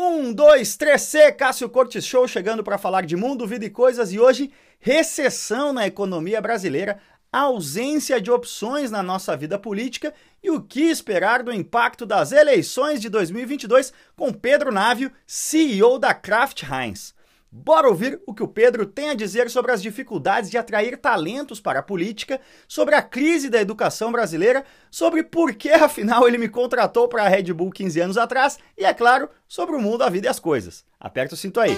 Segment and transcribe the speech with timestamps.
[0.00, 4.12] Um, dois, três, C, Cássio Cortes Show chegando para falar de mundo, vida e coisas
[4.12, 7.00] e hoje recessão na economia brasileira,
[7.32, 13.00] ausência de opções na nossa vida política e o que esperar do impacto das eleições
[13.00, 17.12] de 2022 com Pedro Návio, CEO da Kraft Heinz.
[17.50, 21.58] Bora ouvir o que o Pedro tem a dizer sobre as dificuldades de atrair talentos
[21.58, 22.38] para a política,
[22.68, 27.28] sobre a crise da educação brasileira, sobre por que afinal ele me contratou para a
[27.28, 30.38] Red Bull 15 anos atrás e, é claro, sobre o mundo, a vida e as
[30.38, 30.84] coisas.
[31.00, 31.74] Aperta o cinto aí.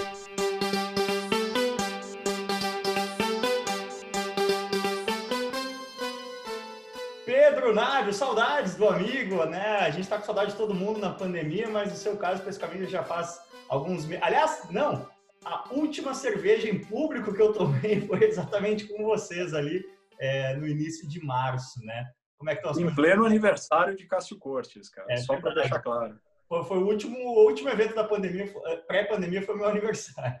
[7.25, 9.77] Pedro Návio, saudades do amigo, né?
[9.77, 12.91] A gente está com saudade de todo mundo na pandemia, mas no seu caso, especificamente,
[12.91, 14.21] já faz alguns meses.
[14.21, 15.07] Aliás, não,
[15.43, 19.83] a última cerveja em público que eu tomei foi exatamente com vocês ali
[20.19, 22.11] é, no início de março, né?
[22.37, 22.95] Como é que estão as Em coisas?
[22.95, 25.07] pleno aniversário de Cássio Cortes, cara.
[25.11, 26.19] É, só para deixar claro.
[26.47, 30.39] Foi, foi, o último, o último evento da pandemia, é, pré-pandemia, foi meu aniversário.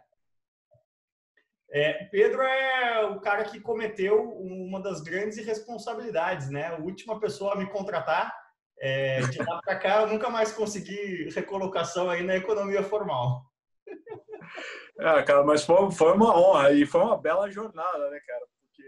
[1.73, 6.67] É, Pedro é o cara que cometeu uma das grandes irresponsabilidades, né?
[6.67, 8.35] A última pessoa a me contratar.
[8.83, 13.50] É, de lá para cá, eu nunca mais consegui recolocação aí na economia formal.
[14.99, 18.45] É, cara, mas foi, foi uma honra e foi uma bela jornada, né, cara?
[18.59, 18.83] Porque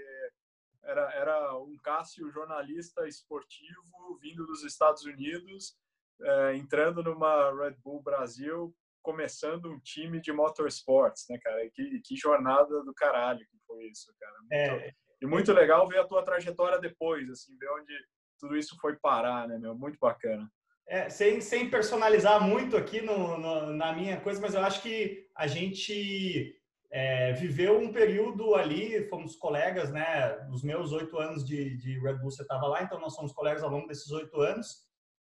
[0.83, 5.75] era, era um Cássio jornalista esportivo vindo dos Estados Unidos,
[6.21, 11.69] é, entrando numa Red Bull Brasil, começando um time de motorsports, né, cara?
[11.73, 14.33] Que, que jornada do caralho que foi isso, cara.
[14.39, 14.91] Muito, é,
[15.21, 17.93] e muito legal ver a tua trajetória depois, assim, ver onde
[18.39, 19.75] tudo isso foi parar, né, meu?
[19.75, 20.49] Muito bacana.
[20.87, 25.27] É, sem, sem personalizar muito aqui no, no, na minha coisa, mas eu acho que
[25.35, 26.53] a gente
[26.91, 30.37] é, viveu um período ali, fomos colegas, né?
[30.47, 33.63] Nos meus oito anos de, de Red Bull, você estava lá, então nós somos colegas
[33.63, 34.83] ao longo desses oito anos.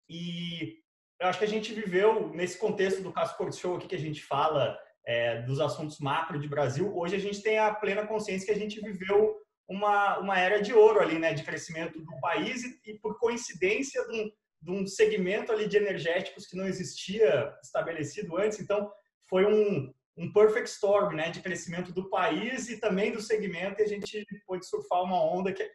[0.09, 0.79] E
[1.21, 4.01] eu acho que a gente viveu, nesse contexto do Caso Sport Show aqui que a
[4.01, 8.47] gente fala é, dos assuntos macro de Brasil, hoje a gente tem a plena consciência
[8.47, 9.37] que a gente viveu
[9.69, 11.35] uma, uma era de ouro ali, né?
[11.35, 15.77] De crescimento do país e, e por coincidência, de um de um segmento ali de
[15.77, 18.61] energéticos que não existia estabelecido antes.
[18.61, 18.91] Então,
[19.29, 23.85] foi um, um perfect storm, né, de crescimento do país e também do segmento, e
[23.85, 25.71] a gente pôde surfar uma onda que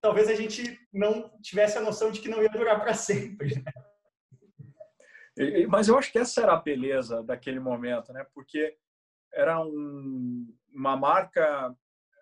[0.00, 3.56] talvez a gente não tivesse a noção de que não ia durar para sempre.
[3.56, 3.64] Né?
[5.68, 8.26] Mas eu acho que essa era a beleza daquele momento, né?
[8.34, 8.76] Porque
[9.32, 11.74] era um, uma marca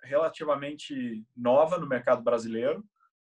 [0.02, 2.84] relativamente nova no mercado brasileiro.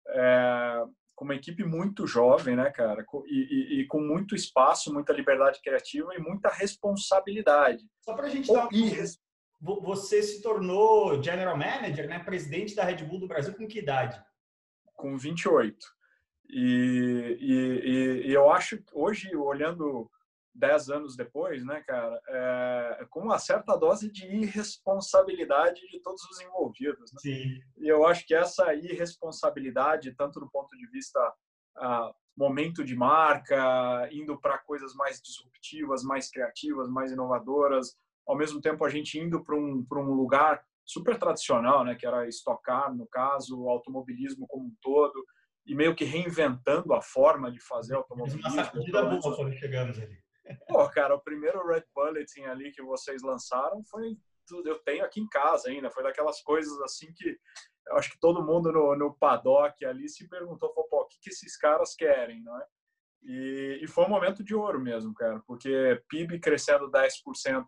[0.10, 0.84] É,
[1.20, 3.06] com uma equipe muito jovem, né, cara?
[3.26, 7.84] E, e, e, com muito espaço, muita liberdade criativa e muita responsabilidade.
[8.00, 9.82] Só para a gente dar uma...
[9.82, 12.20] Você se tornou general manager, né?
[12.20, 14.18] Presidente da Red Bull do Brasil com que idade?
[14.96, 15.76] Com 28.
[16.52, 20.10] E, e, e eu acho hoje, olhando
[20.54, 26.42] dez anos depois, né, cara, é, com uma certa dose de irresponsabilidade de todos os
[26.42, 27.12] envolvidos.
[27.14, 27.20] Né?
[27.22, 27.60] Sim.
[27.78, 31.20] E eu acho que essa irresponsabilidade, tanto do ponto de vista
[31.78, 38.62] ah, momento de marca, indo para coisas mais disruptivas, mais criativas, mais inovadoras, ao mesmo
[38.62, 43.06] tempo a gente indo para um, um lugar super tradicional, né, que era estocar, no
[43.08, 45.24] caso, o automobilismo como um todo,
[45.66, 48.42] e meio que reinventando a forma de fazer automobilismo.
[48.42, 50.18] Uma sacudida boa chegamos ali.
[50.68, 54.18] Pô, cara, o primeiro Red Bulletin ali que vocês lançaram foi
[54.66, 57.38] eu tenho aqui em casa ainda, foi daquelas coisas assim que
[57.88, 61.30] eu acho que todo mundo no, no paddock ali se perguntou, pô, o que, que
[61.30, 62.66] esses caras querem, não é?
[63.24, 67.66] E, e, foi um momento de ouro mesmo, cara, porque PIB crescendo 10%,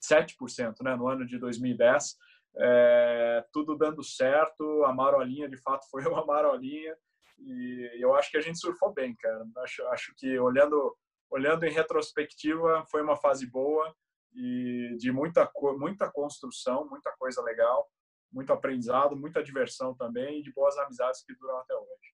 [0.00, 2.16] 7%, né, no ano de 2010,
[2.58, 6.94] é, tudo dando certo, a marolinha de fato foi uma marolinha,
[7.38, 9.46] e eu acho que a gente surfou bem, cara.
[9.58, 10.94] Acho, acho que olhando
[11.30, 13.94] olhando em retrospectiva, foi uma fase boa
[14.34, 17.90] e de muita muita construção, muita coisa legal,
[18.32, 22.10] muito aprendizado, muita diversão também e de boas amizades que duram até hoje.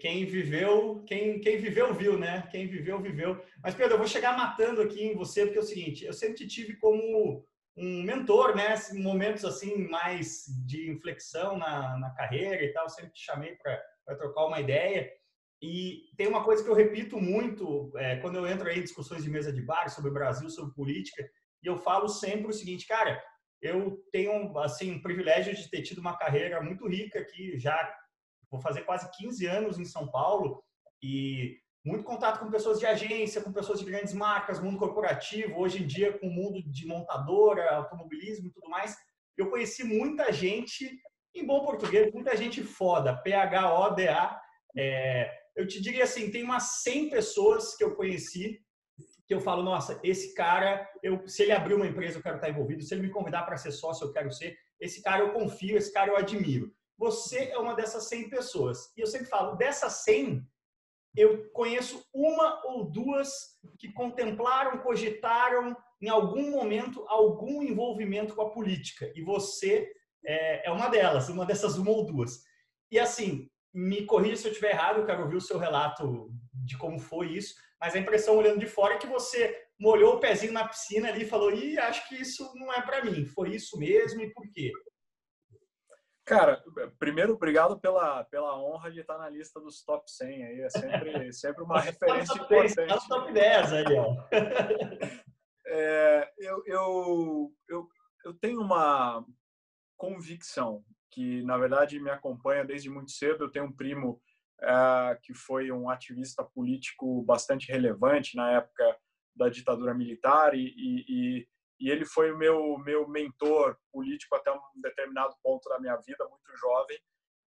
[0.00, 2.48] Quem viveu, quem, quem viveu, viu, né?
[2.50, 3.40] Quem viveu, viveu.
[3.62, 6.34] Mas, Pedro, eu vou chegar matando aqui em você, porque é o seguinte, eu sempre
[6.34, 7.44] te tive como
[7.76, 8.74] um mentor, né?
[8.94, 14.46] Momentos assim, mais de inflexão na, na carreira e tal, sempre te chamei para trocar
[14.46, 15.12] uma ideia.
[15.60, 19.30] E tem uma coisa que eu repito muito é, quando eu entro em discussões de
[19.30, 21.28] mesa de bar sobre o Brasil, sobre política,
[21.62, 23.20] e eu falo sempre o seguinte, cara,
[23.60, 27.92] eu tenho assim um privilégio de ter tido uma carreira muito rica aqui, já
[28.50, 30.62] vou fazer quase 15 anos em São Paulo
[31.02, 35.82] e muito contato com pessoas de agência, com pessoas de grandes marcas, mundo corporativo, hoje
[35.82, 38.96] em dia com o mundo de montadora, automobilismo e tudo mais.
[39.36, 41.00] Eu conheci muita gente,
[41.34, 44.40] em bom português, muita gente foda, P-H-O-D-A,
[44.76, 48.60] é, eu te diria assim, tem umas 100 pessoas que eu conheci
[49.26, 52.48] que eu falo, nossa, esse cara, eu, se ele abrir uma empresa, eu quero estar
[52.48, 55.76] envolvido, se ele me convidar para ser sócio, eu quero ser, esse cara eu confio,
[55.76, 56.72] esse cara eu admiro.
[56.96, 58.90] Você é uma dessas 100 pessoas.
[58.96, 60.42] E eu sempre falo, dessas 100,
[61.14, 63.28] eu conheço uma ou duas
[63.78, 69.12] que contemplaram, cogitaram em algum momento algum envolvimento com a política.
[69.14, 69.92] E você
[70.24, 72.42] é, é uma delas, uma dessas uma ou duas.
[72.90, 76.76] E assim, me corrija se eu estiver errado, eu quero ouvir o seu relato de
[76.76, 80.52] como foi isso, mas a impressão olhando de fora é que você molhou o pezinho
[80.52, 83.26] na piscina ali e falou: "Ih, acho que isso não é para mim".
[83.26, 84.72] Foi isso mesmo e por quê?
[86.28, 86.62] Cara,
[86.98, 90.60] primeiro, obrigado pela, pela honra de estar na lista dos top 100 aí.
[90.60, 92.74] É sempre, sempre uma referência importante.
[92.74, 94.28] 10, tá top 10 aí, ó.
[95.70, 97.88] É, eu, eu, eu,
[98.24, 99.24] eu tenho uma
[99.96, 103.44] convicção que, na verdade, me acompanha desde muito cedo.
[103.44, 104.20] Eu tenho um primo
[104.60, 108.98] é, que foi um ativista político bastante relevante na época
[109.34, 111.48] da ditadura militar e, e,
[111.80, 116.28] e ele foi o meu meu mentor político até um determinado ponto da minha vida,
[116.28, 116.98] muito jovem.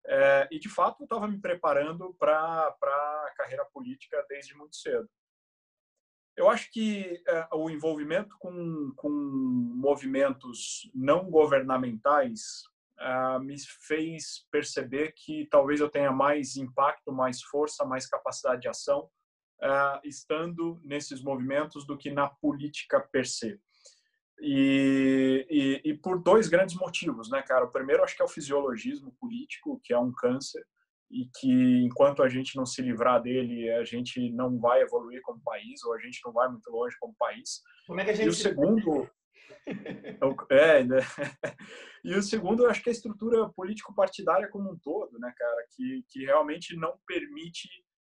[0.08, 5.08] É, e de fato eu estava me preparando para a carreira política desde muito cedo.
[6.38, 12.64] Eu acho que é, o envolvimento com, com movimentos não governamentais
[13.02, 13.56] é, me
[13.88, 19.10] fez perceber que talvez eu tenha mais impacto, mais força, mais capacidade de ação
[19.62, 23.60] é, estando nesses movimentos do que na política per se.
[24.40, 27.66] E, e, e, por dois grandes motivos, né, cara?
[27.66, 30.66] O primeiro, acho que é o fisiologismo político, que é um câncer,
[31.12, 35.44] e que enquanto a gente não se livrar dele, a gente não vai evoluir como
[35.44, 37.62] país, ou a gente não vai muito longe como país.
[37.86, 38.26] Como é que a gente.
[38.26, 39.10] E o segundo.
[40.50, 40.98] É, né?
[42.04, 45.68] E o segundo, eu acho que é a estrutura político-partidária como um todo, né, cara?
[45.76, 47.70] Que, que realmente não permite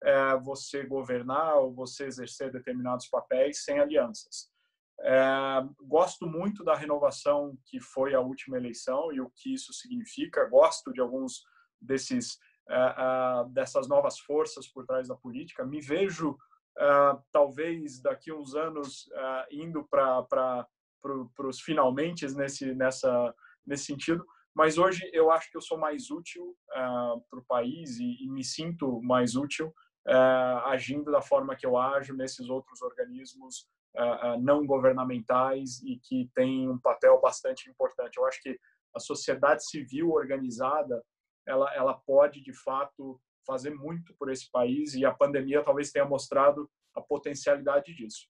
[0.05, 4.52] é, você governar ou você exercer determinados papéis sem alianças.
[5.00, 10.49] É, gosto muito da renovação que foi a última eleição e o que isso significa.
[10.49, 11.43] Gosto de alguns
[11.81, 12.38] desses
[12.69, 15.64] é, é, dessas novas forças por trás da política.
[15.64, 16.38] Me vejo
[16.78, 16.85] é,
[17.32, 20.67] talvez daqui a uns anos é, indo para
[21.02, 23.34] para os finalmente nesse nessa
[23.66, 24.25] nesse sentido.
[24.54, 26.81] Mas hoje eu acho que eu sou mais útil é,
[27.31, 29.72] para o país e, e, me sinto mais útil
[30.64, 33.69] agindo da forma que eu ajo nesses outros organismos
[34.40, 38.16] não governamentais e que têm um papel bastante importante.
[38.16, 38.58] Eu acho que
[38.96, 41.00] a sociedade civil organizada
[41.46, 46.04] ela, ela pode de fato fazer muito por esse país e a pandemia talvez tenha
[46.04, 48.28] mostrado a potencialidade disso.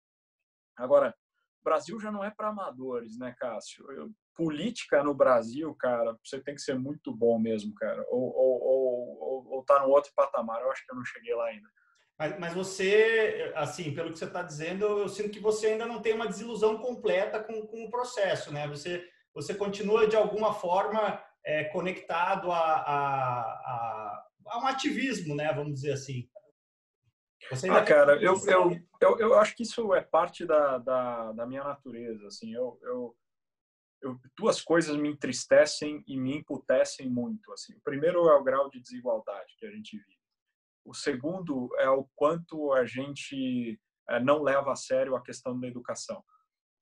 [0.77, 1.15] Agora,
[1.65, 3.91] Brasil já não é para amadores, né, Cássio?
[3.93, 8.05] Eu, política no Brasil, cara, você tem que ser muito bom mesmo, cara.
[8.09, 10.61] Ou, ou, ou, ou, tá no outro patamar.
[10.63, 11.69] Eu acho que eu não cheguei lá ainda.
[12.19, 16.01] Mas, mas você, assim, pelo que você está dizendo, eu sinto que você ainda não
[16.01, 18.67] tem uma desilusão completa com, com o processo, né?
[18.69, 19.05] Você,
[19.35, 25.53] você continua, de alguma forma, é, conectado a, a, a, a, um ativismo, né?
[25.53, 26.29] Vamos dizer assim.
[27.71, 31.65] Ah, cara, eu, eu, eu, eu, acho que isso é parte da, da, da minha
[31.65, 32.53] natureza, assim.
[32.53, 33.17] Eu, eu,
[34.03, 37.75] eu, duas coisas me entristecem e me emputecem muito, assim.
[37.75, 40.19] O primeiro é o grau de desigualdade que a gente vive.
[40.85, 43.79] O segundo é o quanto a gente
[44.09, 46.25] eh, não leva a sério a questão da educação.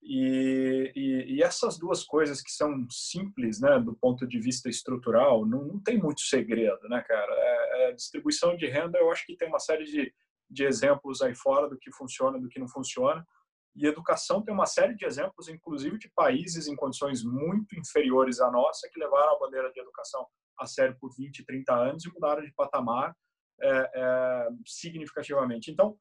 [0.02, 5.44] E, e, e, essas duas coisas que são simples, né, do ponto de vista estrutural,
[5.44, 7.32] não, não tem muito segredo, né, cara?
[7.32, 10.12] É, é, distribuição de renda, eu acho que tem uma série de,
[10.50, 13.24] de exemplos aí fora do que funciona, do que não funciona.
[13.76, 18.50] E educação tem uma série de exemplos, inclusive de países em condições muito inferiores à
[18.50, 20.26] nossa, que levaram a bandeira de educação
[20.58, 23.16] a sério por 20, 30 anos e mudaram de patamar
[23.62, 25.70] é, é, significativamente.
[25.70, 25.96] Então,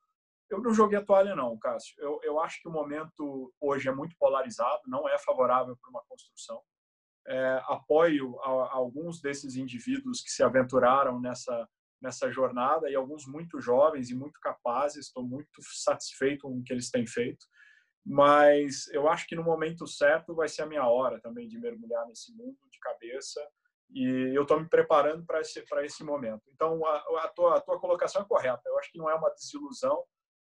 [0.49, 1.95] eu não joguei a toalha, não, Cássio.
[1.99, 6.03] Eu, eu acho que o momento hoje é muito polarizado, não é favorável para uma
[6.07, 6.59] construção.
[7.27, 11.69] É, apoio a, a alguns desses indivíduos que se aventuraram nessa
[12.01, 15.07] nessa jornada e alguns muito jovens e muito capazes.
[15.07, 17.45] Estou muito satisfeito com o que eles têm feito,
[18.05, 22.05] mas eu acho que no momento certo vai ser a minha hora também de mergulhar
[22.07, 23.41] nesse mundo de cabeça
[23.91, 26.43] e eu estou me preparando para esse para esse momento.
[26.53, 28.61] Então a, a, tua, a tua colocação é correta.
[28.65, 30.03] Eu acho que não é uma desilusão,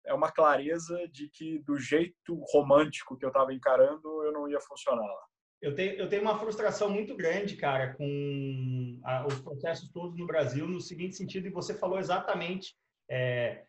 [0.07, 4.61] é uma clareza de que do jeito romântico que eu estava encarando eu não ia
[4.61, 5.27] funcionar lá.
[5.65, 10.27] Eu tenho, eu tenho uma frustração muito grande, cara, com a, os processos todos no
[10.27, 12.77] Brasil, no seguinte sentido, e você falou exatamente.
[13.11, 13.63] É,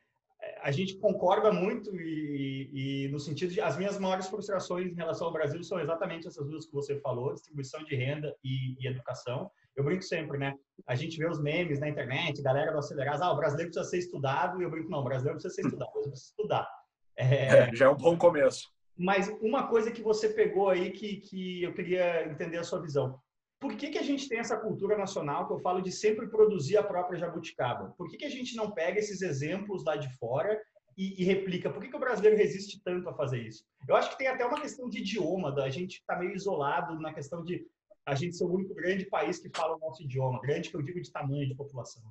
[0.61, 5.27] a gente concorda muito e, e, no sentido de as minhas maiores frustrações em relação
[5.27, 9.49] ao Brasil são exatamente essas duas que você falou, distribuição de renda e, e educação.
[9.73, 10.53] Eu brinco sempre, né?
[10.85, 13.99] A gente vê os memes na internet, galera do acelerar, ah, o brasileiro precisa ser
[13.99, 16.67] estudado, e eu brinco, não, o brasileiro precisa ser estudado, precisa estudar.
[17.15, 18.75] É, já é um bom começo.
[18.97, 23.19] Mas uma coisa que você pegou aí que, que eu queria entender a sua visão.
[23.59, 26.77] Por que, que a gente tem essa cultura nacional que eu falo de sempre produzir
[26.77, 27.93] a própria jabuticaba?
[27.97, 30.61] Por que, que a gente não pega esses exemplos lá de fora
[30.97, 31.69] e, e replica?
[31.69, 33.65] Por que, que o brasileiro resiste tanto a fazer isso?
[33.87, 36.99] Eu acho que tem até uma questão de idioma, da gente estar tá meio isolado
[36.99, 37.65] na questão de
[38.05, 40.39] a gente ser o único grande país que fala o nosso idioma.
[40.41, 42.03] Grande que eu digo de tamanho de população.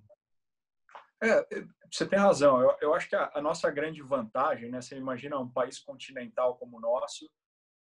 [1.22, 1.46] É,
[1.90, 2.60] você tem razão.
[2.60, 4.80] Eu, eu acho que a, a, nossa grande vantagem, né?
[4.80, 7.30] Você imagina um país continental como o nosso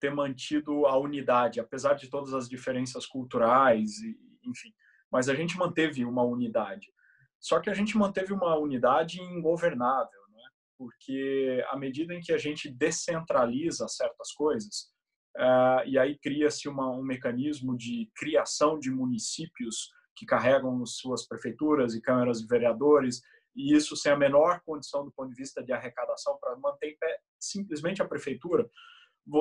[0.01, 4.73] ter mantido a unidade, apesar de todas as diferenças culturais, e, enfim.
[5.13, 6.93] Mas a gente manteve uma unidade.
[7.39, 10.43] Só que a gente manteve uma unidade ingovernável, né?
[10.79, 14.93] Porque à medida em que a gente descentraliza certas coisas,
[15.37, 22.01] uh, e aí cria-se um mecanismo de criação de municípios que carregam suas prefeituras e
[22.03, 23.23] câmaras de vereadores,
[23.57, 26.99] e isso sem a menor condição do ponto de vista de arrecadação para manter em
[26.99, 28.69] pé simplesmente a prefeitura,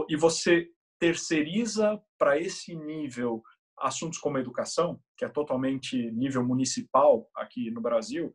[0.08, 3.44] e você terceiriza para esse nível
[3.78, 8.34] assuntos como educação, que é totalmente nível municipal aqui no Brasil,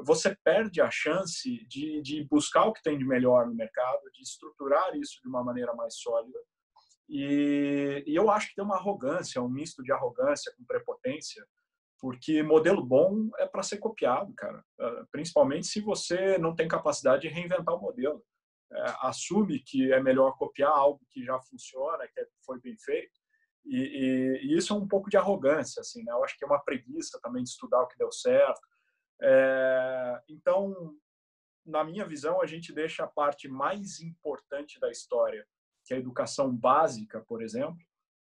[0.00, 4.20] você perde a chance de, de buscar o que tem de melhor no mercado, de
[4.20, 6.38] estruturar isso de uma maneira mais sólida.
[7.08, 11.46] E, e eu acho que tem uma arrogância, um misto de arrogância com prepotência,
[12.00, 14.64] porque modelo bom é para ser copiado, cara.
[14.78, 18.22] Ah, principalmente se você não tem capacidade de reinventar o modelo.
[18.72, 23.12] É, assume que é melhor copiar algo que já funciona, que foi bem feito.
[23.64, 26.12] E, e, e, isso é um pouco de arrogância, assim, né?
[26.12, 28.60] Eu acho que é uma preguiça também de estudar o que deu certo.
[29.22, 30.74] É, então,
[31.64, 35.46] na minha visão, a gente deixa a parte mais importante da história,
[35.84, 37.78] que é a educação básica, por exemplo,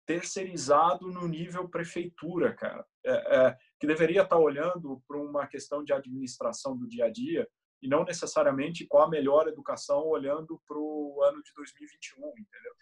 [0.07, 5.91] terceirizado no nível prefeitura, cara, é, é, que deveria estar olhando para uma questão de
[5.91, 7.47] administração do dia a dia
[7.81, 12.73] e não necessariamente qual a melhor educação olhando para o ano de 2021, entendeu?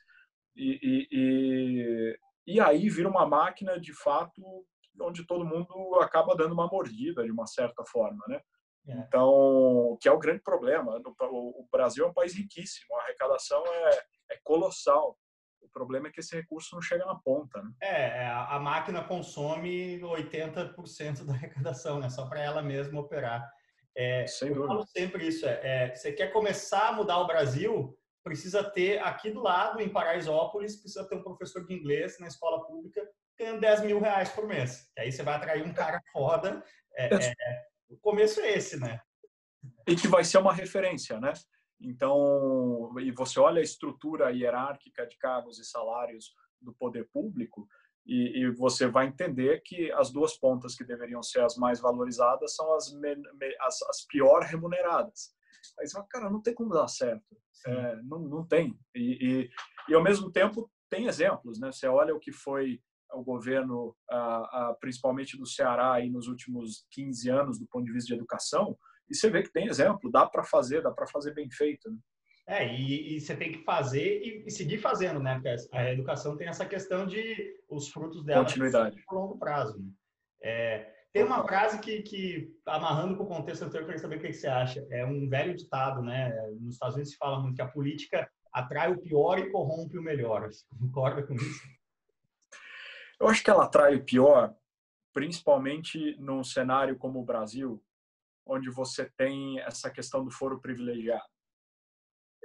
[0.55, 4.41] E, e, e, e, aí vira uma máquina de fato
[5.01, 8.39] onde todo mundo acaba dando uma mordida de uma certa forma, né?
[8.87, 8.93] É.
[8.99, 11.01] Então, que é o grande problema.
[11.19, 15.17] O Brasil é um país riquíssimo, a arrecadação é, é colossal.
[15.75, 17.61] O problema é que esse recurso não chega na ponta.
[17.61, 17.69] Né?
[17.81, 22.09] É, é a máquina consome 80% da arrecadação, né?
[22.09, 23.45] Só para ela mesma operar.
[23.93, 25.45] É, Sem eu falo sempre isso.
[25.45, 29.89] É, é, você quer começar a mudar o Brasil, precisa ter aqui do lado, em
[29.89, 33.05] Paraisópolis, precisa ter um professor de inglês na escola pública
[33.37, 34.89] ganhando 10 mil reais por mês.
[34.95, 36.63] Que aí você vai atrair um cara foda.
[36.95, 37.33] É, é,
[37.89, 39.01] o começo é esse, né?
[39.85, 41.33] E que vai ser uma referência, né?
[41.79, 47.67] Então, e você olha a estrutura hierárquica de cargos e salários do poder público,
[48.05, 52.55] e, e, você vai entender que as duas pontas que deveriam ser as mais valorizadas
[52.55, 55.33] são as, me, me, as, as, pior remuneradas.
[55.79, 57.35] Aí você fala, cara, não tem como dar certo.
[57.65, 58.77] É, não, não tem.
[58.93, 59.49] E, e,
[59.89, 61.59] e, ao mesmo tempo, tem exemplos.
[61.59, 61.71] Né?
[61.71, 62.79] Você olha o que foi
[63.11, 67.91] o governo, ah, ah, principalmente do Ceará, aí nos últimos 15 anos, do ponto de
[67.91, 68.77] vista de educação,
[69.09, 71.89] e você vê que tem exemplo, dá para fazer, dá para fazer bem feito.
[71.89, 71.97] Né?
[72.47, 75.33] É, e, e, você tem que fazer e, e, seguir fazendo, né?
[75.35, 79.03] Porque a educação tem essa questão de os frutos dela Continuidade.
[79.07, 79.79] a longo prazo.
[79.79, 79.89] Né?
[80.43, 84.19] É, tem uma frase que, que amarrando com o contexto anterior, eu queria saber o
[84.19, 84.85] que você acha.
[84.91, 86.29] É um velho ditado, né?
[86.59, 90.03] Nos Estados Unidos se fala muito que a política atrai o pior e corrompe o
[90.03, 90.47] melhor.
[90.51, 91.61] Você concorda com isso?
[93.19, 94.53] Eu acho que ela atrai o pior,
[95.13, 97.81] principalmente num cenário como o Brasil,
[98.45, 101.23] onde você tem essa questão do foro privilegiado.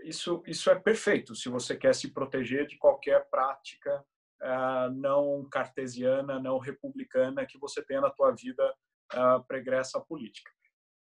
[0.02, 4.04] Isso, isso é perfeito se você quer se proteger de qualquer prática
[4.42, 8.74] uh, não cartesiana, não republicana que você tenha na tua vida
[9.14, 10.50] uh, pregressa política.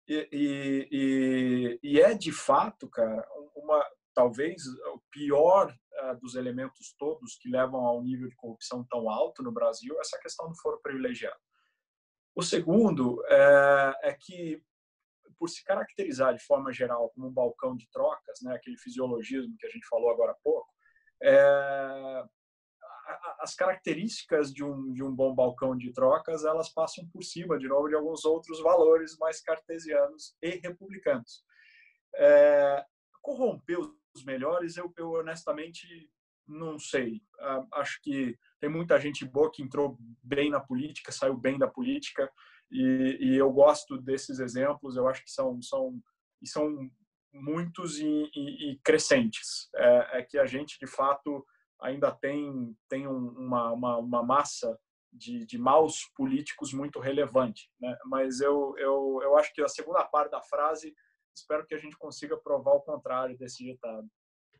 [0.09, 3.23] E, e, e, e, é de fato, cara,
[3.54, 9.11] uma talvez o pior uh, dos elementos todos que levam ao nível de corrupção tão
[9.11, 11.38] alto no Brasil essa questão do foro privilegiado.
[12.35, 14.62] O segundo é, é que
[15.38, 19.66] por se caracterizar de forma geral como um balcão de trocas, né, aquele fisiologismo que
[19.66, 20.68] a gente falou agora há pouco,
[21.23, 22.25] é,
[23.40, 27.68] as características de um, de um bom balcão de trocas elas passam por cima, de
[27.68, 31.42] novo, de alguns outros valores mais cartesianos e republicanos.
[32.16, 32.85] É,
[33.23, 33.78] corromper
[34.14, 36.11] os melhores, eu, eu honestamente
[36.47, 37.23] não sei.
[37.75, 42.30] Acho que tem muita gente boa que entrou bem na política, saiu bem da política.
[42.70, 45.98] E, e, eu gosto desses exemplos, eu acho que são, são,
[46.44, 46.90] são
[47.32, 49.68] muitos e, e, e crescentes.
[49.75, 51.44] É, é, que a gente, de fato,
[51.80, 54.78] ainda tem, tem uma, uma, uma massa
[55.12, 57.70] de, de maus políticos muito relevante.
[57.80, 57.96] Né?
[58.04, 60.94] Mas eu, eu, eu acho que a segunda parte da frase
[61.34, 64.06] espero que a gente consiga provar o contrário desse ditado.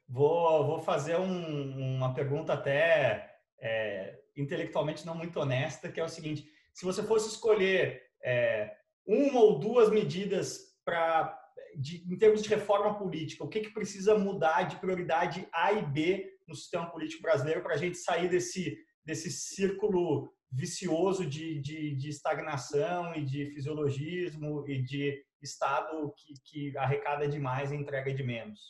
[0.09, 6.09] Vou, vou fazer um, uma pergunta até é, intelectualmente não muito honesta, que é o
[6.09, 8.73] seguinte: se você fosse escolher é,
[9.05, 11.37] uma ou duas medidas para
[11.75, 16.33] em termos de reforma política, o que, que precisa mudar de prioridade A e B
[16.47, 22.09] no sistema político brasileiro para a gente sair desse, desse círculo vicioso de, de, de,
[22.09, 28.61] estagnação e de fisiologismo e de Estado que, que arrecada demais e entrega de menos?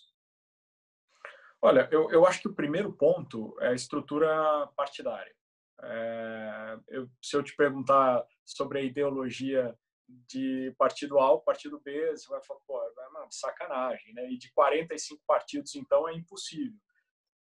[1.60, 5.37] Olha, eu, eu acho que o primeiro ponto é a estrutura partidária.
[5.82, 9.76] É, eu, se eu te perguntar sobre a ideologia
[10.08, 14.30] de partido A ou partido B, você vai falar, pô, é uma sacanagem, né?
[14.30, 16.80] E de 45 partidos, então, é impossível.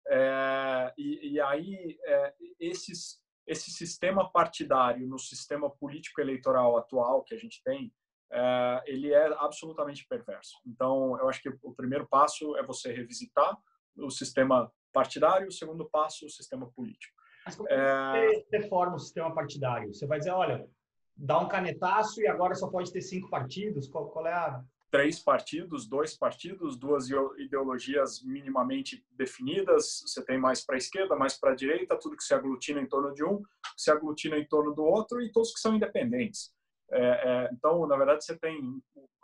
[0.08, 7.34] É, e, e, aí, é, esses, esse sistema partidário no sistema político eleitoral atual que
[7.34, 7.92] a gente tem,
[8.32, 10.58] é, ele é absolutamente perverso.
[10.66, 13.56] Então, eu acho que o primeiro passo é você revisitar
[13.96, 17.15] o sistema partidário, o segundo passo, o sistema político.
[17.46, 18.28] Mas como é...
[18.28, 19.94] você reforma o sistema partidário?
[19.94, 20.68] Você vai dizer, olha,
[21.16, 23.88] dá um canetaço e agora só pode ter cinco partidos?
[23.88, 30.02] Qual, qual é a três partidos, dois partidos, duas ideologias minimamente definidas.
[30.06, 32.88] Você tem mais para a esquerda, mais para a direita, tudo que se aglutina em
[32.88, 33.42] torno de um,
[33.76, 36.52] se aglutina em torno do outro e todos que são independentes.
[36.90, 38.56] É, é, então, na verdade, você tem,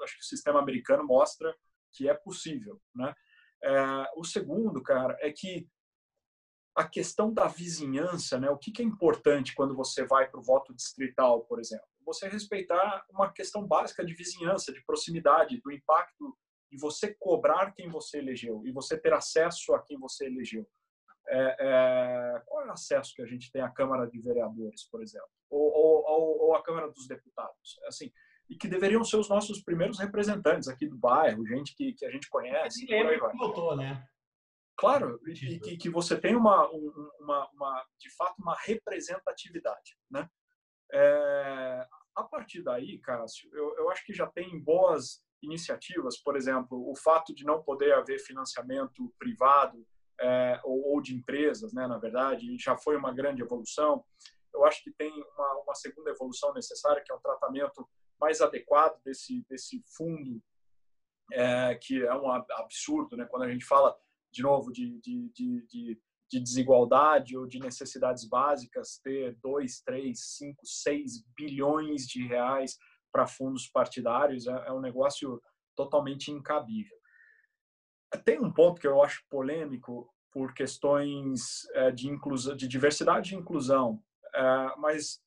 [0.02, 1.54] acho que o sistema americano mostra
[1.92, 3.14] que é possível, né?
[3.64, 5.68] É, o segundo, cara, é que
[6.74, 8.48] a questão da vizinhança, né?
[8.50, 11.86] O que, que é importante quando você vai para o voto distrital, por exemplo?
[12.04, 16.36] Você respeitar uma questão básica de vizinhança, de proximidade, do impacto
[16.70, 20.66] de você cobrar quem você elegeu e você ter acesso a quem você elegeu.
[21.28, 25.02] É, é, qual é o acesso que a gente tem à Câmara de Vereadores, por
[25.02, 27.78] exemplo, ou, ou, ou à Câmara dos Deputados?
[27.86, 28.10] Assim,
[28.48, 32.10] e que deveriam ser os nossos primeiros representantes aqui do bairro, gente que, que a
[32.10, 32.86] gente conhece.
[32.86, 34.06] Lembra que votou, né?
[34.76, 40.28] Claro, e que, que você tem uma, uma, uma, de fato, uma representatividade, né?
[40.92, 46.90] É, a partir daí, Cássio, eu, eu acho que já tem boas iniciativas, por exemplo,
[46.90, 49.84] o fato de não poder haver financiamento privado
[50.20, 54.04] é, ou, ou, de empresas, né, na verdade, já foi uma grande evolução.
[54.54, 57.88] Eu acho que tem uma, uma segunda evolução necessária, que é um tratamento
[58.20, 60.40] mais adequado desse, desse fundo,
[61.32, 63.98] é, que é um absurdo, né, quando a gente fala
[64.32, 70.18] de novo, de, de, de, de, de desigualdade ou de necessidades básicas, ter 2, 3,
[70.18, 72.78] 5, 6 bilhões de reais
[73.12, 75.40] para fundos partidários é, é um negócio
[75.76, 76.96] totalmente incabível.
[78.24, 83.38] Tem um ponto que eu acho polêmico por questões é, de inclusão, de diversidade e
[83.38, 84.02] inclusão,
[84.78, 85.20] mas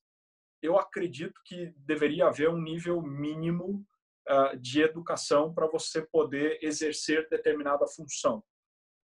[0.60, 3.86] eu acredito que deveria haver um nível mínimo
[4.28, 8.42] é, de educação para você poder exercer determinada função.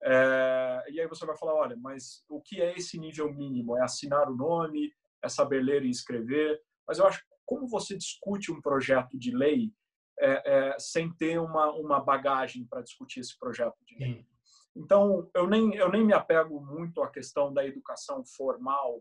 [0.03, 3.77] É, e aí você vai falar, olha, mas o que é esse nível mínimo?
[3.77, 4.91] É assinar o nome,
[5.23, 6.61] é saber ler e escrever.
[6.87, 9.73] Mas eu acho que como você discute um projeto de lei
[10.19, 14.13] é, é, sem ter uma, uma bagagem para discutir esse projeto de lei?
[14.15, 14.25] Sim.
[14.75, 18.97] Então, eu nem, eu nem me apego muito à questão da educação formal,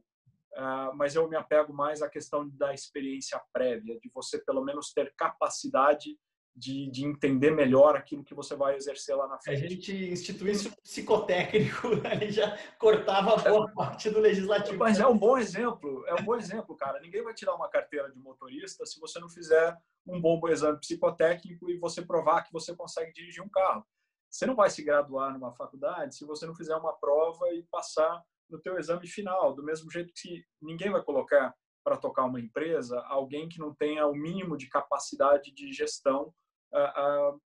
[0.56, 4.92] uh, mas eu me apego mais à questão da experiência prévia, de você pelo menos
[4.92, 6.18] ter capacidade
[6.59, 9.64] de, de, entender melhor aquilo que você vai exercer lá na frente.
[9.64, 14.79] A gente instituísse um psicotécnico, aí já cortava boa parte do legislativo.
[14.79, 17.01] Mas é um bom exemplo, é um bom exemplo, cara.
[17.01, 21.71] Ninguém vai tirar uma carteira de motorista se você não fizer um bom exame psicotécnico
[21.71, 23.85] e você provar que você consegue dirigir um carro.
[24.31, 28.23] Você não vai se graduar numa faculdade se você não fizer uma prova e passar
[28.51, 29.55] no teu exame final.
[29.55, 34.07] Do mesmo jeito que ninguém vai colocar para tocar uma empresa alguém que não tenha
[34.07, 36.35] o mínimo de capacidade de gestão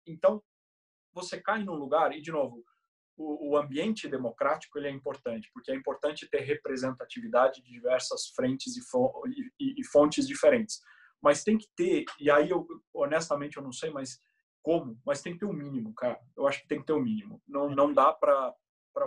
[0.08, 0.41] então,
[1.13, 2.63] você cai num lugar, e de novo,
[3.19, 9.84] o, ambiente democrático ele é importante, porque é importante ter representatividade de diversas frentes e,
[9.91, 10.79] fontes diferentes.
[11.21, 14.21] Mas tem que ter, e aí eu honestamente eu não sei, mas
[14.62, 16.19] como, mas tem que ter o um mínimo, cara.
[16.38, 17.41] Eu acho que tem que ter o um mínimo.
[17.45, 18.55] Não, não dá para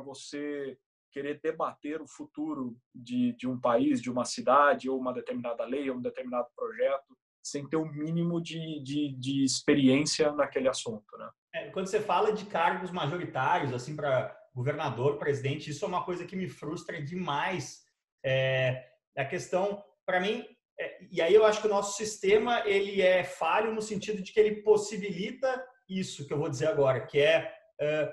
[0.04, 0.78] você
[1.10, 5.88] querer debater o futuro de, de um país, de uma cidade, ou uma determinada lei,
[5.90, 11.16] ou um determinado projeto, sem ter o um mínimo de, de, de, experiência naquele assunto,
[11.18, 11.28] né?
[11.54, 16.24] É, quando você fala de cargos majoritários, assim, para governador, presidente, isso é uma coisa
[16.24, 17.82] que me frustra demais.
[18.24, 20.46] É, a questão, para mim,
[20.78, 24.32] é, e aí eu acho que o nosso sistema ele é falho no sentido de
[24.32, 28.12] que ele possibilita isso que eu vou dizer agora, que é, é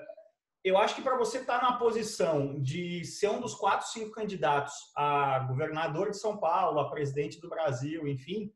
[0.62, 4.10] eu acho que para você estar tá na posição de ser um dos quatro, cinco
[4.10, 8.52] candidatos a governador de São Paulo, a presidente do Brasil, enfim,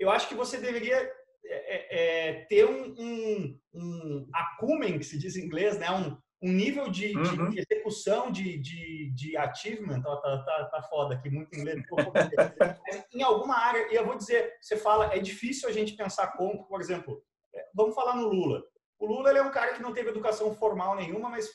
[0.00, 0.96] eu acho que você deveria
[1.44, 5.90] é, é, ter um, um, um acumen, que se diz em inglês, né?
[5.90, 7.50] um, um nível de, uhum.
[7.50, 11.82] de execução, de, de, de achievement, tá, tá, tá, tá foda aqui, muito inglês.
[13.14, 16.66] em alguma área, e eu vou dizer, você fala, é difícil a gente pensar como,
[16.66, 17.22] por exemplo,
[17.54, 18.62] é, vamos falar no Lula.
[18.98, 21.46] O Lula é um cara que não teve educação formal nenhuma, mas,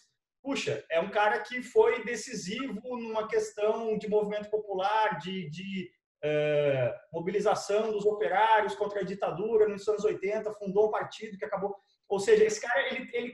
[0.44, 5.90] puxa, é um cara que foi decisivo numa questão de movimento popular, de, de
[6.24, 11.76] é, mobilização dos operários contra a ditadura nos anos 80, fundou um partido que acabou.
[12.08, 13.34] Ou seja, esse cara, ele, ele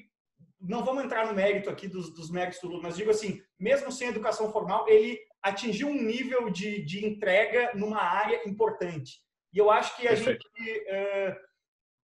[0.60, 3.92] não vamos entrar no mérito aqui dos, dos méritos do Lula, mas digo assim, mesmo
[3.92, 9.20] sem educação formal, ele atingiu um nível de, de entrega numa área importante.
[9.54, 10.46] E eu acho que a Perfeito.
[10.58, 11.36] gente uh,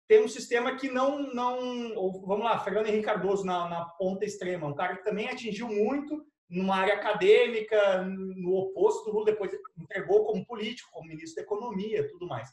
[0.08, 1.94] tem um sistema que não, não
[2.26, 6.26] vamos lá, Fernando Henrique Cardoso na, na ponta extrema, um cara que também atingiu muito
[6.50, 12.08] numa área acadêmica, no oposto do Lula, depois entregou como político, como ministro da Economia,
[12.08, 12.50] tudo mais.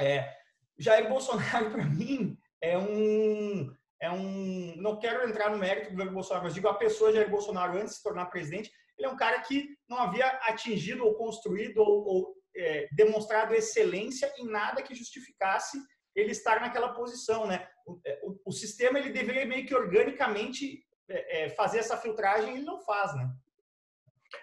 [0.00, 0.34] É,
[0.78, 4.74] Jair Bolsonaro, para mim, é um é um.
[4.78, 7.92] Não quero entrar no mérito do Jair Bolsonaro, mas digo a pessoa Jair Bolsonaro antes
[7.92, 12.04] de se tornar presidente, ele é um cara que não havia atingido ou construído ou,
[12.04, 15.78] ou é, demonstrado excelência em nada que justificasse
[16.16, 17.66] ele estar naquela posição, né?
[17.86, 22.56] O, é, o, o sistema ele deveria meio que organicamente é, é, fazer essa filtragem,
[22.56, 23.34] ele não faz, né?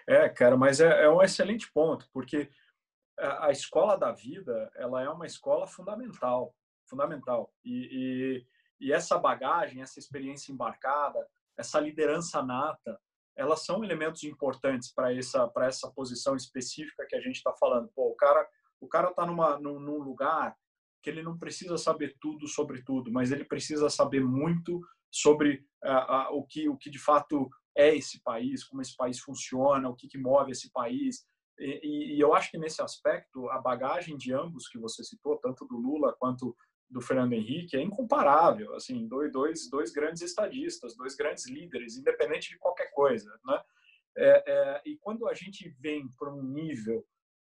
[0.06, 2.50] É, cara, mas é, é um excelente ponto, porque
[3.18, 6.54] a, a, escola da vida, ela é uma escola fundamental,
[6.86, 7.52] fundamental.
[7.64, 8.46] E, e
[8.80, 12.98] e essa bagagem, essa experiência embarcada, essa liderança nata,
[13.36, 17.90] elas são elementos importantes para essa para essa posição específica que a gente está falando.
[17.94, 18.48] Pô, o cara
[18.80, 20.56] o cara está numa num, num, lugar
[21.02, 26.32] que ele não precisa saber tudo sobre tudo, mas ele precisa saber muito sobre uh,
[26.32, 29.94] uh, o que o que de fato é esse país, como esse país funciona, o
[29.94, 31.24] que, que move esse país.
[31.58, 35.66] E, e, eu acho que nesse aspecto a bagagem de ambos que você citou, tanto
[35.66, 36.56] do Lula quanto
[36.88, 42.48] do Fernando Henrique é incomparável, assim, dois, dois, dois grandes estadistas, dois grandes líderes, independente
[42.50, 43.62] de qualquer coisa, né?
[44.16, 47.06] É, é, e quando a gente vem para um nível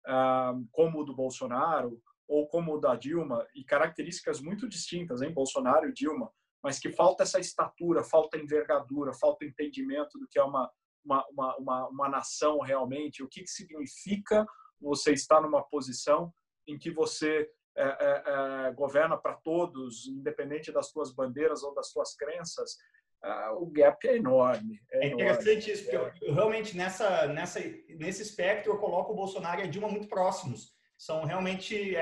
[0.07, 5.33] ah, como o do Bolsonaro ou como o da Dilma, e características muito distintas, em
[5.33, 6.31] Bolsonaro e Dilma,
[6.63, 10.71] mas que falta essa estatura, falta envergadura, falta entendimento do que é uma,
[11.05, 14.47] uma, uma, uma, uma nação realmente, o que, que significa
[14.81, 16.33] você estar numa posição
[16.67, 18.23] em que você é, é,
[18.67, 22.77] é, governa para todos, independente das suas bandeiras ou das suas crenças,
[23.23, 24.81] é, o gap é enorme.
[24.91, 29.17] É, é interessante isso, porque eu, eu, realmente nessa, nessa, nesse espectro eu coloco o
[29.17, 30.77] Bolsonaro e a Dilma muito próximos.
[30.97, 31.95] São realmente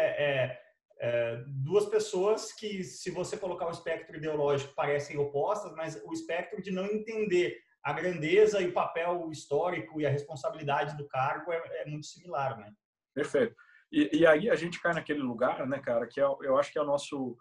[0.99, 6.63] é, duas pessoas que, se você colocar o espectro ideológico, parecem opostas, mas o espectro
[6.63, 11.83] de não entender a grandeza e o papel histórico e a responsabilidade do cargo é,
[11.83, 12.73] é muito similar, né?
[13.15, 13.55] Perfeito.
[13.93, 16.79] E, e, aí a gente cai naquele lugar, né, cara, que é, eu acho que
[16.79, 17.39] é o nosso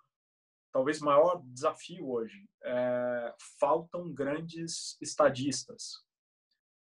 [0.72, 2.48] talvez maior desafio hoje.
[2.64, 6.04] É, faltam grandes estadistas,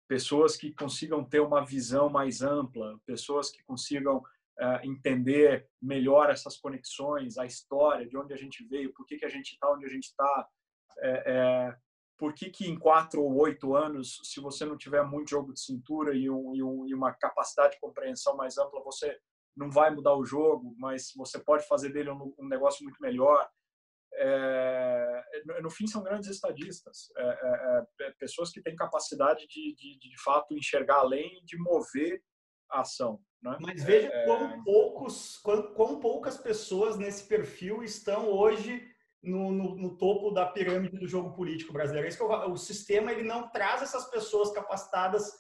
[0.09, 4.23] pessoas que consigam ter uma visão mais ampla, pessoas que consigam
[4.83, 9.29] entender melhor essas conexões, a história, de onde a gente veio, por que, que a
[9.29, 10.49] gente está onde a gente está,
[10.99, 11.77] é, é,
[12.17, 15.61] por que, que em quatro ou oito anos, se você não tiver muito jogo de
[15.61, 19.19] cintura e, um, e, um, e uma capacidade de compreensão mais ampla, você
[19.57, 23.49] não vai mudar o jogo, mas você pode fazer dele um, um negócio muito melhor.
[24.17, 25.23] É,
[25.61, 30.23] no fim, são grandes estadistas, é, é, é, pessoas que têm capacidade de, de, de,
[30.23, 32.23] fato, enxergar além de mover
[32.75, 33.21] a ação.
[33.43, 33.57] Né?
[33.61, 38.87] Mas veja é, quão, poucos, quão, quão, poucas pessoas nesse perfil estão hoje
[39.23, 42.09] no, no, no, topo da pirâmide do jogo político brasileiro.
[42.09, 45.31] É eu, o sistema ele não traz essas pessoas capacitadas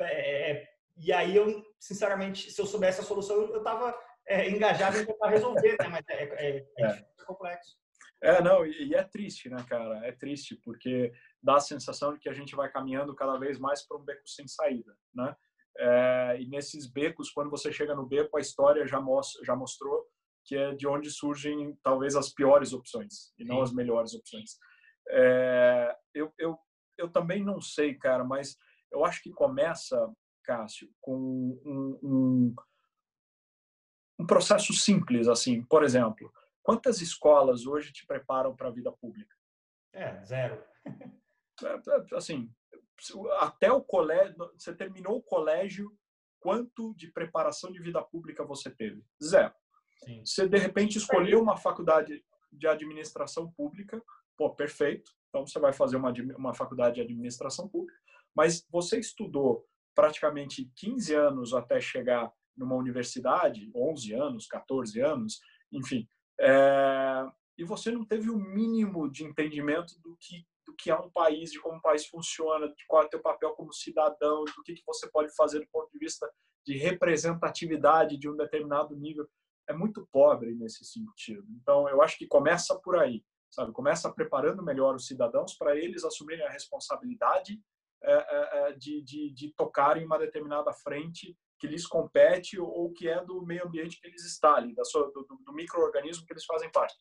[0.00, 5.04] é, e aí eu, sinceramente, se eu soubesse a solução, eu estava é, engajado em
[5.04, 5.88] tentar resolver, né?
[5.88, 6.86] Mas é, é, é, é.
[6.86, 7.76] é complexo.
[8.22, 10.06] É, não, e, é triste, né, cara?
[10.06, 13.86] É triste, porque dá a sensação de que a gente vai caminhando cada vez mais
[13.86, 15.34] para um beco sem saída, né?
[15.76, 20.06] É, e nesses becos, quando você chega no beco, a história já, mostra, já mostrou
[20.44, 23.62] que é de onde surgem talvez as piores opções e não Sim.
[23.62, 24.58] as melhores opções.
[25.08, 26.58] É, eu, eu,
[26.98, 28.56] eu também não sei, cara, mas
[28.92, 29.96] eu acho que começa
[30.44, 31.16] Cássio, com
[31.64, 32.54] um, um,
[34.20, 35.64] um processo simples, assim.
[35.64, 36.30] Por exemplo,
[36.62, 39.34] quantas escolas hoje te preparam para a vida pública?
[39.92, 40.62] É, zero.
[40.86, 42.50] É, é, assim,
[43.38, 45.92] até o colégio, você terminou o colégio,
[46.40, 49.02] quanto de preparação de vida pública você teve?
[49.22, 49.52] Zero.
[50.04, 50.24] Sim.
[50.24, 54.02] Você, de repente, escolheu uma faculdade de administração pública,
[54.36, 57.98] pô, perfeito, então você vai fazer uma, uma faculdade de administração pública,
[58.34, 65.40] mas você estudou praticamente 15 anos até chegar numa universidade, 11 anos, 14 anos,
[65.72, 67.26] enfim, É,
[67.56, 70.44] e você não teve o mínimo de entendimento do que
[70.74, 73.50] que é um país, de como o país funciona, de qual é o teu papel
[73.52, 76.30] como cidadão, do que, que você pode fazer do ponto de vista
[76.64, 79.28] de representatividade de um determinado nível.
[79.68, 81.46] É muito pobre nesse sentido.
[81.60, 83.72] Então, eu acho que começa por aí, sabe?
[83.72, 87.60] Começa preparando melhor os cidadãos para eles assumirem a responsabilidade
[88.02, 93.24] é, é, de, de, de tocarem uma determinada frente que lhes compete ou que é
[93.24, 96.70] do meio ambiente que eles estão ali, da sua, do, do microorganismo que eles fazem
[96.70, 96.94] parte.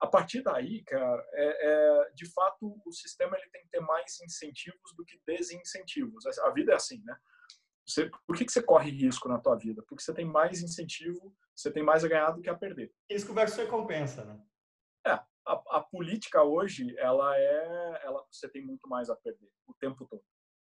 [0.00, 4.18] A partir daí, cara, é, é, de fato o sistema ele tem que ter mais
[4.22, 6.24] incentivos do que desincentivos.
[6.38, 7.16] A vida é assim, né?
[7.86, 9.82] Você, por que, que você corre risco na tua vida?
[9.86, 12.92] Porque você tem mais incentivo, você tem mais a ganhar do que a perder.
[13.10, 14.40] Risco versus recompensa, né?
[15.06, 19.74] É, a, a, política hoje, ela é, ela, você tem muito mais a perder o
[19.74, 20.22] tempo todo.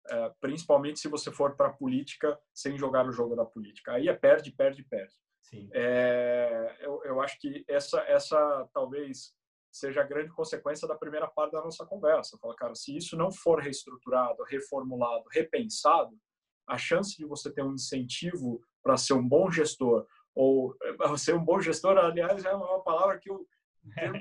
[0.09, 3.93] É, principalmente se você for para a política sem jogar o jogo da política.
[3.93, 5.15] Aí é perde, perde, perde.
[5.73, 9.35] É, eu, eu acho que essa, essa talvez
[9.71, 12.39] seja a grande consequência da primeira parte da nossa conversa.
[12.39, 16.17] Fala, cara, se isso não for reestruturado, reformulado, repensado,
[16.67, 21.35] a chance de você ter um incentivo para ser um bom gestor, ou eh, ser
[21.35, 23.47] um bom gestor, aliás, é uma palavra que eu,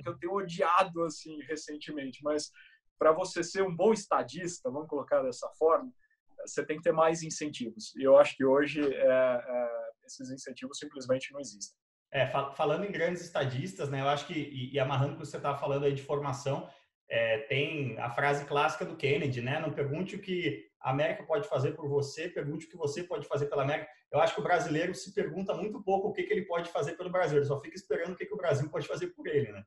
[0.04, 2.52] que eu tenho odiado assim recentemente, mas
[2.98, 5.92] para você ser um bom estadista, vamos colocar dessa forma,
[6.46, 7.96] você tem que ter mais incentivos.
[7.96, 11.78] E eu acho que hoje é, esses incentivos simplesmente não existem.
[12.12, 15.38] É, falando em grandes estadistas, né, eu acho que, e, e amarrando o que você
[15.38, 16.68] estava falando aí de formação,
[17.10, 19.60] é, tem a frase clássica do Kennedy, né?
[19.60, 23.28] Não pergunte o que a América pode fazer por você, pergunte o que você pode
[23.28, 23.90] fazer pela América.
[24.12, 26.94] Eu acho que o brasileiro se pergunta muito pouco o que, que ele pode fazer
[26.94, 29.52] pelo Brasil, ele só fica esperando o que, que o Brasil pode fazer por ele,
[29.52, 29.64] né?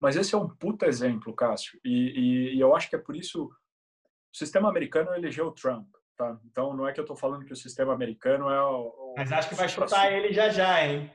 [0.00, 3.16] Mas esse é um puta exemplo, Cássio, e, e, e eu acho que é por
[3.16, 6.38] isso o sistema americano elegeu o Trump, tá?
[6.44, 9.14] Então não é que eu estou falando que o sistema americano é o.
[9.16, 11.10] Mas acho que vai chutar ele já já, hein?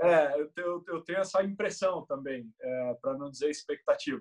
[0.00, 4.20] É, eu, eu, eu tenho essa impressão também, é, para não dizer expectativa.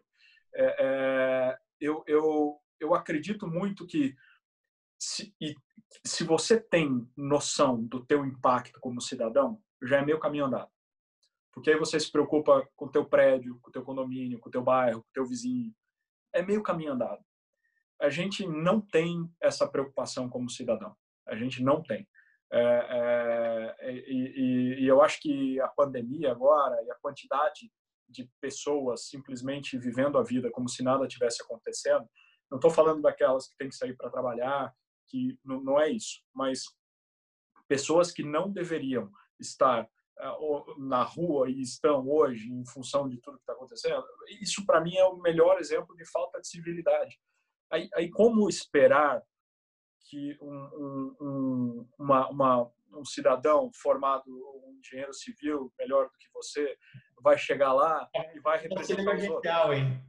[0.53, 4.15] É, é, eu, eu, eu acredito muito que
[4.99, 5.55] se, e,
[6.05, 10.71] se você tem noção do teu impacto como cidadão, já é meio caminho andado.
[11.51, 14.51] Porque aí você se preocupa com o teu prédio, com o teu condomínio, com o
[14.51, 15.73] teu bairro, com o teu vizinho.
[16.33, 17.23] É meio caminho andado
[18.03, 20.93] a gente não tem essa preocupação como cidadão.
[21.25, 22.05] A gente não tem.
[22.51, 27.71] É, é, e, e, eu acho que a pandemia agora e a quantidade
[28.09, 32.05] de pessoas simplesmente vivendo a vida como se nada tivesse acontecendo,
[32.51, 34.71] não estou falando daquelas que têm que sair para trabalhar,
[35.07, 36.63] que não, não é isso, mas
[37.69, 39.89] pessoas que não deveriam estar
[40.19, 40.27] é,
[40.77, 44.05] na rua e estão hoje em função de tudo que está acontecendo,
[44.41, 47.17] isso para mim é o melhor exemplo de falta de civilidade.
[47.71, 49.21] Aí, aí como esperar
[50.09, 56.77] que um, um, uma, uma, um cidadão formado, um engenheiro civil melhor do que você,
[57.21, 59.53] vai chegar lá e vai representar os outros?
[59.71, 60.03] Hein?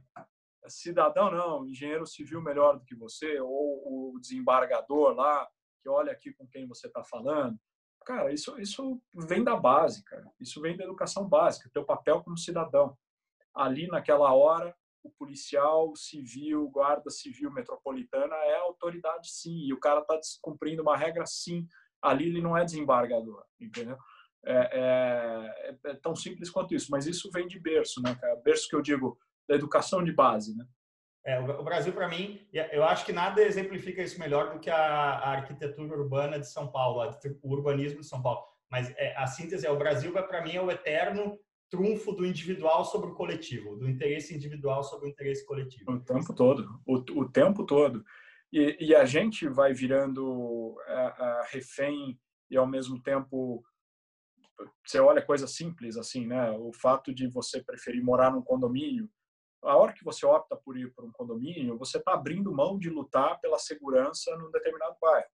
[0.67, 5.47] Cidadão não, engenheiro civil melhor do que você, ou o desembargador lá,
[5.81, 7.57] que olha aqui com quem você está falando.
[8.05, 10.29] Cara, isso, isso vem da base, cara.
[10.39, 12.95] Isso vem da educação básica, teu papel como cidadão.
[13.53, 20.01] Ali naquela hora, o policial civil, guarda civil metropolitana é autoridade sim, e o cara
[20.01, 21.67] está cumprindo uma regra sim,
[22.01, 23.97] ali ele não é desembargador, entendeu?
[24.43, 28.35] É, é, é, tão simples quanto isso, mas isso vem de berço, né, cara?
[28.37, 30.65] Berço que eu digo, da educação de base, né?
[31.23, 34.77] É, o Brasil, para mim, eu acho que nada exemplifica isso melhor do que a,
[34.77, 38.45] a arquitetura urbana de São Paulo, o urbanismo de São Paulo.
[38.69, 41.39] Mas é, a síntese é: o Brasil, para mim, é o eterno
[41.75, 45.91] trunfo do individual sobre o coletivo, do interesse individual sobre o interesse coletivo.
[45.91, 48.03] O tempo todo, o, o tempo todo.
[48.51, 52.17] E, e, a gente vai virando a, a refém
[52.49, 53.63] e ao mesmo tempo
[54.85, 56.51] você olha coisa simples assim, né?
[56.51, 59.09] O fato de você preferir morar num condomínio,
[59.61, 62.89] a hora que você opta por ir para um condomínio, você está abrindo mão de
[62.89, 65.27] lutar pela segurança num determinado bairro.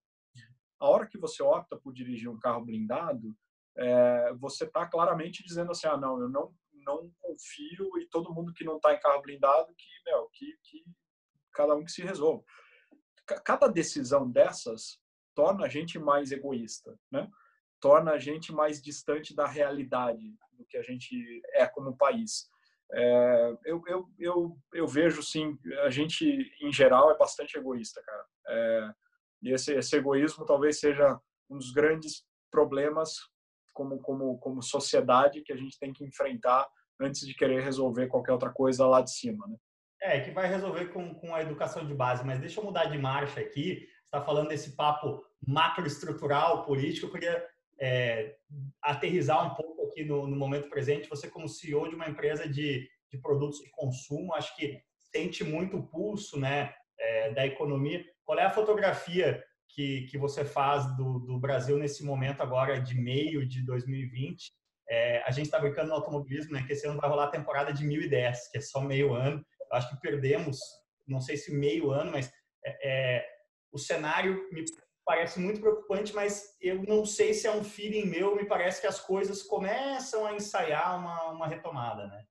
[0.80, 3.36] A hora que você opta por dirigir um carro blindado,
[3.78, 6.54] é, você está claramente dizendo assim, ah, não, eu não,
[6.86, 10.84] não confio e todo mundo que não está em carro blindado, que, meu, que, que
[11.54, 12.44] cada um que se resolva.
[13.46, 15.00] Cada decisão dessas
[15.34, 17.30] torna a gente mais egoísta, né?
[17.82, 22.48] torna a gente mais distante da realidade do que a gente é como país.
[22.94, 26.26] É, eu, eu, eu, eu vejo, sim, a gente,
[26.62, 28.26] em geral, é bastante egoísta, cara.
[28.48, 28.94] É,
[29.42, 33.16] e esse, esse egoísmo talvez seja um dos grandes problemas
[33.74, 36.68] como, como, como sociedade que a gente tem que enfrentar
[37.00, 39.56] antes de querer resolver qualquer outra coisa lá de cima, né?
[40.04, 42.26] É, que vai resolver com, com a educação de base.
[42.26, 43.76] Mas deixa eu mudar de marcha aqui.
[43.76, 47.06] Você está falando desse papo macroestrutural, político.
[47.06, 47.48] Eu queria
[47.80, 48.36] é,
[48.82, 52.90] aterrizar um pouco aqui no, no, momento presente, você como CEO de uma empresa de,
[53.12, 58.04] de produtos de consumo, acho que sente muito o pulso né, é, da economia.
[58.24, 62.96] Qual é a fotografia que, que você faz do, do Brasil nesse momento agora de
[62.96, 64.52] meio de 2020?
[64.90, 67.72] É, a gente está brincando no automobilismo, né, que esse ano vai rolar a temporada
[67.72, 69.44] de 1010, que é só meio ano.
[69.60, 70.60] Eu acho que perdemos,
[71.08, 72.32] não sei se meio ano, mas
[72.66, 73.26] é, é
[73.72, 74.66] o cenário me
[75.06, 78.88] parece muito preocupante, mas eu não sei se é um feeling meu, me parece que
[78.88, 82.26] as coisas começam a ensaiar uma, uma retomada, né?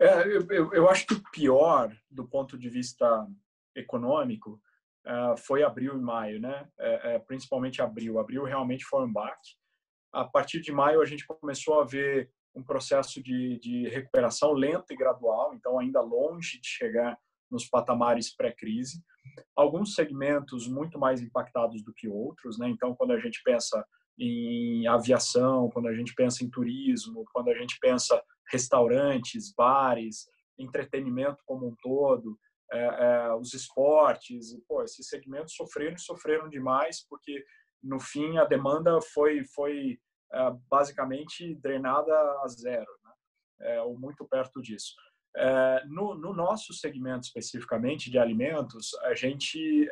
[0.00, 3.26] É, eu, eu, acho que o pior do ponto de vista
[3.74, 4.60] econômico
[5.06, 6.68] uh, foi abril e maio, né?
[6.78, 8.18] É, é, principalmente abril.
[8.18, 9.56] Abril realmente foi um baque.
[10.12, 14.92] A partir de maio a gente começou a ver um processo de, de recuperação lenta
[14.92, 17.18] e gradual, então ainda longe de chegar
[17.50, 19.02] nos patamares pré-crise.
[19.56, 22.68] Alguns segmentos muito mais impactados do que outros, né?
[22.68, 23.84] Então, quando a gente pensa
[24.18, 31.42] em aviação, quando a gente pensa em turismo, quando a gente pensa restaurantes, bares, entretenimento
[31.46, 32.38] como um todo,
[32.74, 37.44] é, é, os esportes, pô, esses segmentos sofreram e sofreram demais porque
[37.82, 39.98] no fim a demanda foi foi
[40.32, 43.12] é, basicamente drenada a zero, né?
[43.60, 44.94] É, ou muito perto disso.
[45.86, 49.88] No, no, nosso segmento especificamente de alimentos, a gente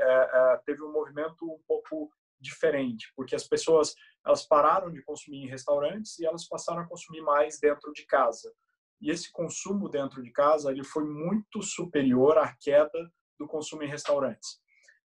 [0.65, 3.93] teve um movimento um pouco diferente, porque as pessoas
[4.25, 8.53] elas pararam de consumir em restaurantes e elas passaram a consumir mais dentro de casa.
[9.03, 13.89] E esse consumo dentro de casa ele foi muito superior à queda do consumo em
[13.89, 14.61] restaurantes.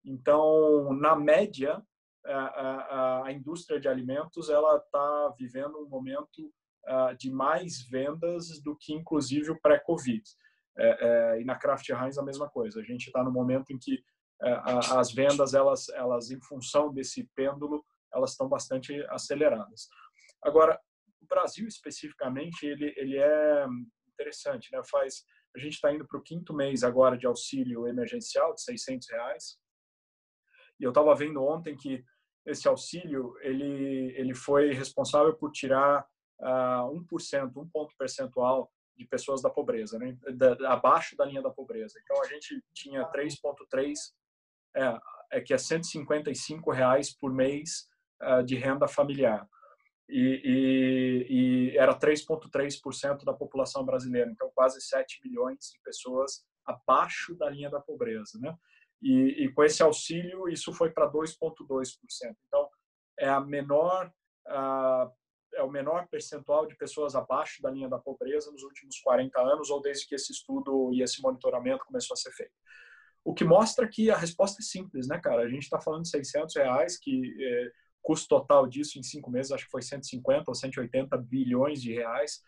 [0.05, 1.83] Então, na média,
[2.25, 6.53] a, a, a indústria de alimentos ela está vivendo um momento
[7.19, 10.23] de mais vendas do que inclusive o pré-Covid.
[10.79, 12.81] É, é, e na Kraft Heinz a mesma coisa.
[12.81, 14.03] A gente está no momento em que
[14.43, 19.89] é, as vendas, elas, elas em função desse pêndulo, elas estão bastante aceleradas.
[20.43, 20.81] Agora,
[21.31, 23.67] Brasil especificamente, ele, ele é
[24.13, 24.83] interessante, né?
[24.91, 25.25] Faz,
[25.57, 29.59] a gente está indo para o quinto mês agora de auxílio emergencial de 600 reais.
[30.79, 32.05] E eu estava vendo ontem que
[32.47, 36.05] esse auxílio ele ele foi responsável por tirar
[36.41, 40.19] uh, 1%, um ponto percentual de pessoas da pobreza, né?
[40.35, 41.99] Da, abaixo da linha da pobreza.
[42.03, 43.95] Então a gente tinha 3,3
[44.77, 44.99] é,
[45.33, 47.89] é que é 155 reais por mês
[48.23, 49.49] uh, de renda familiar
[50.11, 57.35] e, e, e era 3,3% da população brasileira, então quase 7 milhões de pessoas abaixo
[57.37, 58.55] da linha da pobreza, né?
[59.03, 62.37] E, e com esse auxílio isso foi para 2,2%.
[62.47, 62.69] Então
[63.19, 64.13] é a menor
[64.47, 65.11] uh,
[65.55, 69.71] é o menor percentual de pessoas abaixo da linha da pobreza nos últimos 40 anos
[69.71, 72.53] ou desde que esse estudo e esse monitoramento começou a ser feito.
[73.25, 75.43] O que mostra que a resposta é simples, né, cara?
[75.43, 77.71] A gente está falando de 600 reais, que eh,
[78.03, 82.43] custo total disso em cinco meses acho que foi 150 ou 180 bilhões de reais.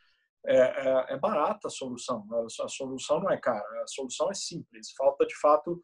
[0.45, 2.27] É, é, é barata a solução.
[2.65, 4.93] A solução não é cara, a solução é simples.
[4.97, 5.83] Falta de fato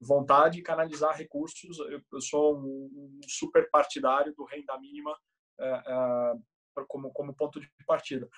[0.00, 1.78] vontade de canalizar recursos.
[1.78, 5.16] Eu, sou um, super partidário do renda mínima
[5.58, 8.28] é, é, como, como ponto de partida.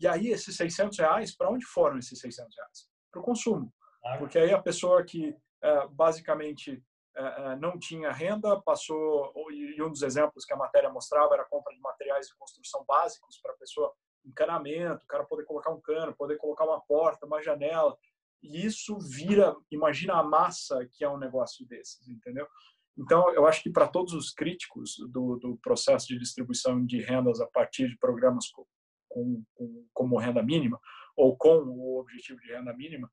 [0.00, 2.88] E aí, esses 600 reais, para onde foram esses 600 reais?
[3.12, 3.72] Para o consumo.
[4.18, 6.82] Porque aí a pessoa que é, basicamente
[7.60, 11.72] não tinha renda, passou, e um dos exemplos que a matéria mostrava era a compra
[11.72, 13.92] de materiais de construção básicos para a pessoa,
[14.24, 17.96] encanamento, o cara poder colocar um cano, poder colocar uma porta, uma janela,
[18.42, 22.46] e isso vira, imagina a massa que é um negócio desses, entendeu?
[22.96, 27.40] Então, eu acho que para todos os críticos do, do, processo de distribuição de rendas
[27.40, 28.64] a partir de programas com,
[29.08, 30.78] com, com, como renda mínima,
[31.16, 33.10] ou com o objetivo de renda mínima,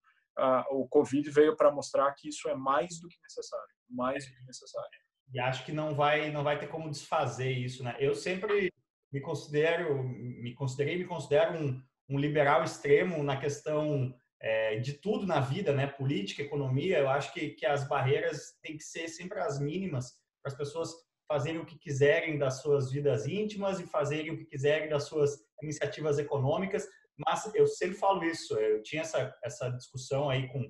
[0.71, 4.43] o Covid veio para mostrar que isso é mais do que necessário, mais do que
[4.43, 4.89] necessário.
[5.33, 7.95] E acho que não vai, não vai ter como desfazer isso, né?
[7.99, 8.71] Eu sempre
[9.11, 15.25] me considero, me considerei, me considero um, um liberal extremo na questão é, de tudo
[15.25, 15.87] na vida, né?
[15.87, 16.99] Política, economia.
[16.99, 20.93] Eu acho que, que as barreiras têm que ser sempre as mínimas para as pessoas
[21.27, 25.39] fazerem o que quiserem das suas vidas íntimas e fazerem o que quiserem das suas
[25.61, 26.85] iniciativas econômicas.
[27.25, 28.57] Mas eu sempre falo isso.
[28.57, 30.69] Eu tinha essa essa discussão aí com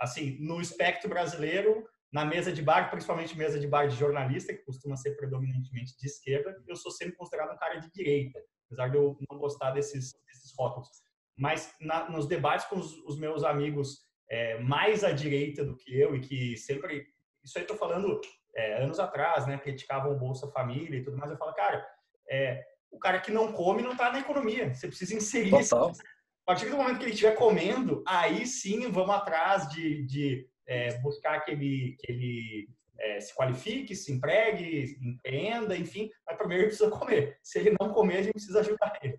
[0.00, 4.64] assim no espectro brasileiro na mesa de bar, principalmente mesa de bar de jornalista, que
[4.64, 8.96] costuma ser predominantemente de esquerda, eu sou sempre considerado um cara de direita, apesar de
[8.96, 10.88] eu não gostar desses, desses rótulos
[11.36, 15.98] mas na, nos debates com os, os meus amigos é, mais à direita do que
[15.98, 17.06] eu e que sempre
[17.42, 18.20] isso aí estou falando
[18.56, 21.86] é, anos atrás, né, criticavam Bolsa Família e tudo mais, eu falo, cara,
[22.30, 22.64] é,
[22.94, 25.90] o cara que não come não está na economia, você precisa inserir Total.
[25.90, 26.02] isso.
[26.02, 31.00] A partir do momento que ele estiver comendo, aí sim vamos atrás de, de é,
[31.00, 32.68] buscar que ele, que ele
[32.98, 36.10] é, se qualifique, se empregue, empreenda, enfim.
[36.26, 37.38] Mas primeiro ele precisa comer.
[37.42, 39.18] Se ele não comer, a gente precisa ajudar ele.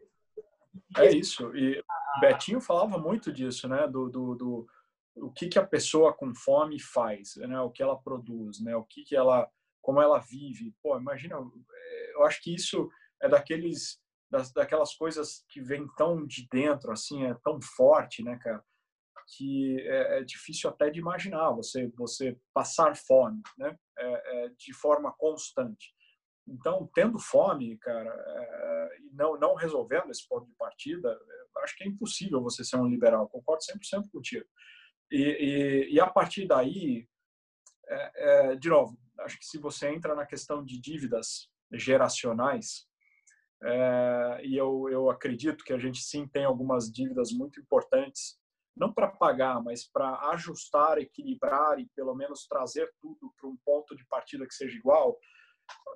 [0.97, 1.53] É isso.
[1.55, 1.83] E
[2.21, 3.87] Betinho falava muito disso, né?
[3.87, 4.67] Do, do, do
[5.15, 7.59] o que, que a pessoa com fome faz, né?
[7.59, 8.75] O que ela produz, né?
[8.75, 9.49] O que, que ela,
[9.81, 10.73] como ela vive.
[10.81, 11.35] Pô, imagina.
[12.13, 12.89] Eu acho que isso
[13.21, 13.99] é daqueles,
[14.29, 18.63] das, daquelas coisas que vem tão de dentro, assim, é tão forte, né, cara?
[19.35, 23.75] Que é, é difícil até de imaginar você você passar fome, né?
[23.97, 25.93] É, é, de forma constante.
[26.47, 31.17] Então, tendo fome, cara, é, e não, não resolvendo esse ponto de partida,
[31.63, 33.27] acho que é impossível você ser um liberal.
[33.29, 34.45] Concordo 100% contigo.
[35.11, 37.07] E, e, e, a partir daí,
[37.87, 38.11] é,
[38.51, 42.87] é, de novo, acho que se você entra na questão de dívidas geracionais,
[43.63, 48.37] é, e eu, eu acredito que a gente sim tem algumas dívidas muito importantes,
[48.75, 53.95] não para pagar, mas para ajustar, equilibrar e pelo menos trazer tudo para um ponto
[53.95, 55.17] de partida que seja igual,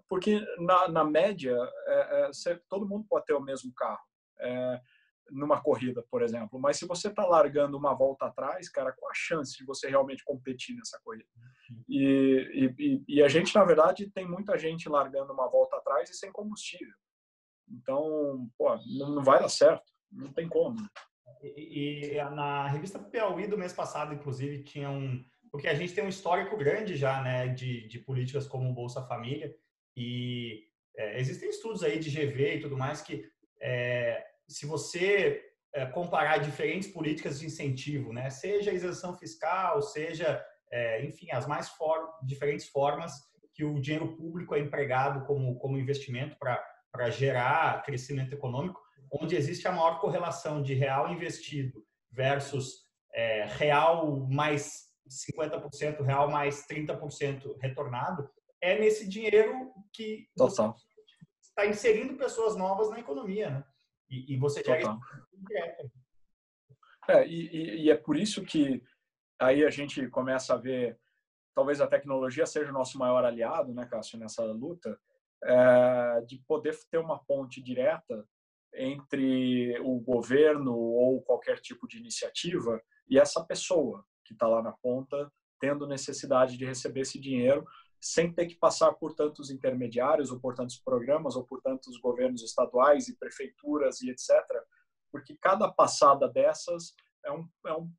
[0.08, 1.56] porque na, na média
[1.88, 4.04] é, é, todo mundo pode ter o mesmo carro
[4.40, 4.82] é,
[5.30, 6.60] numa corrida, por exemplo.
[6.60, 10.24] Mas se você está largando uma volta atrás, cara, qual a chance de você realmente
[10.24, 11.30] competir nessa corrida?
[11.88, 16.14] E, e, e, a gente, na verdade, tem muita gente largando uma volta atrás e
[16.16, 16.96] sem combustível.
[17.72, 19.84] Então, pô, não, vai dar certo.
[20.12, 20.78] Não tem como.
[21.42, 25.24] E, e, na revista Piauí do mês passado, inclusive, tinha um.
[25.52, 29.56] Porque a gente tem um histórico grande já, né, de, de políticas como Bolsa Família.
[29.96, 30.64] E
[30.96, 33.26] é, existem estudos aí de GV e tudo mais que,
[33.62, 35.42] é, se você
[35.74, 41.70] é, comparar diferentes políticas de incentivo, né, seja isenção fiscal, seja, é, enfim, as mais
[41.70, 43.14] for diferentes formas
[43.54, 46.64] que o dinheiro público é empregado como, como investimento para
[47.10, 48.82] gerar crescimento econômico,
[49.12, 56.66] onde existe a maior correlação de real investido versus é, real mais 50%, real mais
[56.68, 58.30] 30% retornado,
[58.62, 60.76] é nesse dinheiro que Total.
[61.42, 63.64] está inserindo pessoas novas na economia, né?
[64.10, 64.98] E, e você gera
[65.34, 65.92] direto.
[67.08, 68.84] É, e, e, é por isso que
[69.40, 71.00] aí a gente começa a ver,
[71.56, 75.00] talvez a tecnologia seja o nosso maior aliado, né, Cássio, nessa luta,
[75.44, 78.26] é, de poder ter uma ponte direta
[78.74, 84.72] entre o governo ou qualquer tipo de iniciativa e essa pessoa que está lá na
[84.72, 87.66] ponta tendo necessidade de receber esse dinheiro
[88.02, 92.44] sem ter que passar por tantos intermediários ou por tantos programas ou por tantos governos
[92.44, 94.30] estaduais e prefeituras e etc.
[95.12, 96.94] Porque cada passada dessas
[97.26, 97.92] é um, é um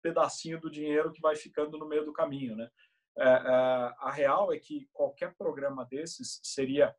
[0.00, 2.70] pedacinho do dinheiro que vai ficando no meio do caminho, né?
[3.18, 6.94] É, é, a real é que qualquer programa desses seria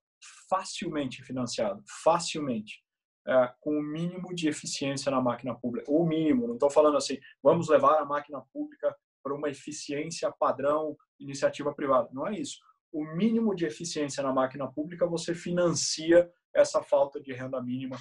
[0.50, 2.84] facilmente financiado, facilmente,
[3.26, 5.90] é, com o mínimo de eficiência na máquina pública.
[5.90, 8.94] O mínimo, não estou falando assim, vamos levar a máquina pública
[9.24, 12.10] para uma eficiência padrão iniciativa privada.
[12.12, 12.58] Não é isso.
[12.92, 17.98] O mínimo de eficiência na máquina pública você financia essa falta de renda mínima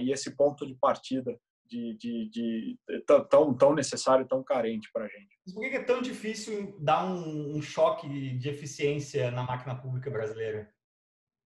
[0.00, 1.38] e esse ponto de partida
[1.70, 5.38] de, de, de, de tão, tão necessário, tão carente para a gente.
[5.46, 10.10] Mas por que é tão difícil dar um, um choque de eficiência na máquina pública
[10.10, 10.72] brasileira?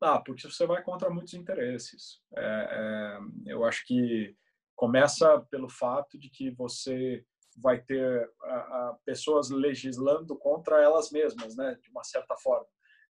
[0.03, 2.21] Ah, porque você vai contra muitos interesses.
[2.37, 4.35] É, é, eu acho que
[4.75, 7.25] começa pelo fato de que você
[7.57, 12.67] vai ter a, a pessoas legislando contra elas mesmas, né, de uma certa forma.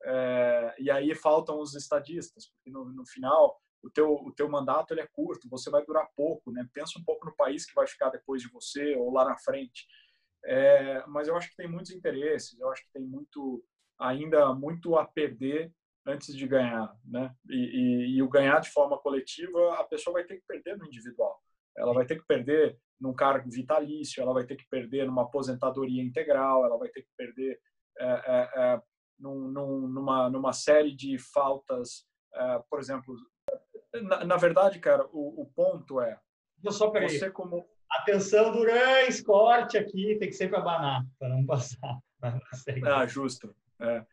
[0.04, 4.93] É, e aí faltam os estadistas, porque no, no, final o teu, o teu mandato
[4.93, 6.68] ele é curto, você vai durar pouco, né?
[6.72, 9.87] Pensa um pouco no país que vai ficar depois de você ou lá na frente.
[10.45, 13.64] É, mas eu acho que tem muitos interesses, eu acho que tem muito
[13.99, 15.72] ainda muito a perder
[16.07, 17.35] antes de ganhar, né?
[17.49, 20.87] E, e, e o ganhar de forma coletiva, a pessoa vai ter que perder no
[20.87, 21.41] individual.
[21.76, 26.03] Ela vai ter que perder num cargo vitalício, ela vai ter que perder numa aposentadoria
[26.03, 27.61] integral, ela vai ter que perder
[27.99, 28.83] é, é, é,
[29.18, 33.14] num, num, numa, numa série de faltas, é, por exemplo.
[34.03, 36.18] Na, na, verdade, cara, o, o ponto é.
[36.62, 37.18] Eu só peraí.
[37.18, 41.99] Você como Atenção, Durães, corte aqui, tem que sempre abanar para não passar.
[42.86, 43.55] ah, justo.
[43.80, 44.05] É.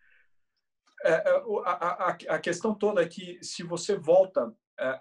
[1.03, 4.97] É, é a, a, a, questão toda é que se você volta é, é,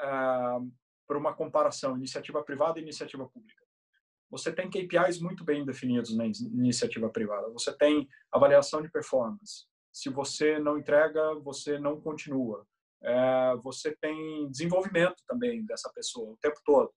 [1.07, 3.62] para uma comparação iniciativa privada e iniciativa pública,
[4.29, 7.49] você tem KPIs muito bem definidos na iniciativa privada.
[7.51, 9.66] Você tem avaliação de performance.
[9.93, 12.66] Se você não entrega, você não continua.
[13.05, 16.92] É, você tem desenvolvimento também dessa pessoa o tempo todo.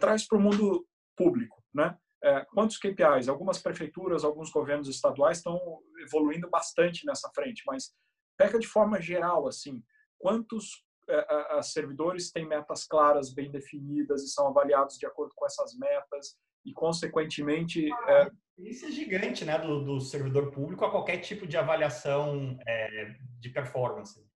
[0.00, 1.96] Traz para o mundo público, né?
[2.22, 3.28] É, quantos KPIs?
[3.28, 5.60] Algumas prefeituras, alguns governos estaduais estão
[6.00, 7.92] evoluindo bastante nessa frente, mas
[8.36, 9.82] pega de forma geral, assim,
[10.18, 15.76] quantos é, servidores têm metas claras, bem definidas e são avaliados de acordo com essas
[15.76, 17.88] metas e, consequentemente...
[18.08, 18.30] É...
[18.58, 23.50] Isso é gigante, né, do, do, servidor público a qualquer tipo de avaliação é, de
[23.50, 24.27] performance.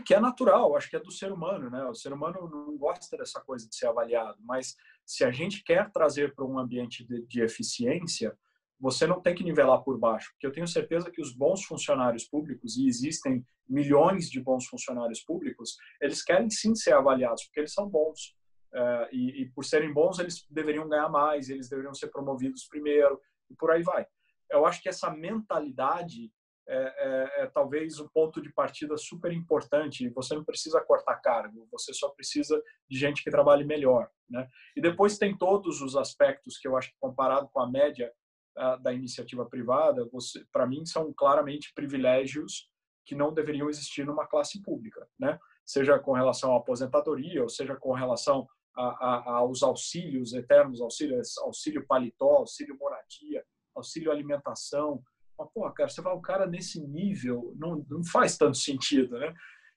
[0.00, 1.84] Que é natural, acho que é do ser humano, né?
[1.84, 5.90] O ser humano não gosta dessa coisa de ser avaliado, mas se a gente quer
[5.90, 8.36] trazer para um ambiente de, de, eficiência,
[8.78, 12.24] você não tem que nivelar por baixo, porque eu tenho certeza que os bons funcionários
[12.24, 17.72] públicos, e existem milhões de bons funcionários públicos, eles querem sim ser avaliados, porque eles
[17.72, 18.34] são bons.
[18.72, 23.20] Uh, e, e, por serem bons, eles deveriam ganhar mais, eles deveriam ser promovidos primeiro,
[23.48, 24.04] e por aí vai.
[24.50, 26.32] Eu acho que essa mentalidade
[26.66, 30.08] é, é, é, talvez um ponto de partida super importante.
[30.10, 34.08] Você não precisa cortar cargo, você só precisa de gente que trabalhe melhor.
[34.28, 34.48] Né?
[34.74, 38.10] E depois tem todos os aspectos que eu acho que, comparado com a média
[38.56, 40.08] uh, da iniciativa privada,
[40.50, 42.70] para mim, são claramente privilégios
[43.04, 45.06] que não deveriam existir numa classe pública.
[45.18, 45.38] Né?
[45.66, 51.20] Seja com relação à aposentadoria, ou seja com relação a, a, aos auxílios eternos, auxílio,
[51.42, 53.44] auxílio paletó, auxílio moradia,
[53.74, 55.02] auxílio alimentação,
[55.38, 59.34] mas, pô, cara, você vai o cara nesse nível, não, não faz tanto sentido, né?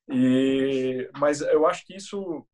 [0.09, 2.45] E, mas eu acho que isso,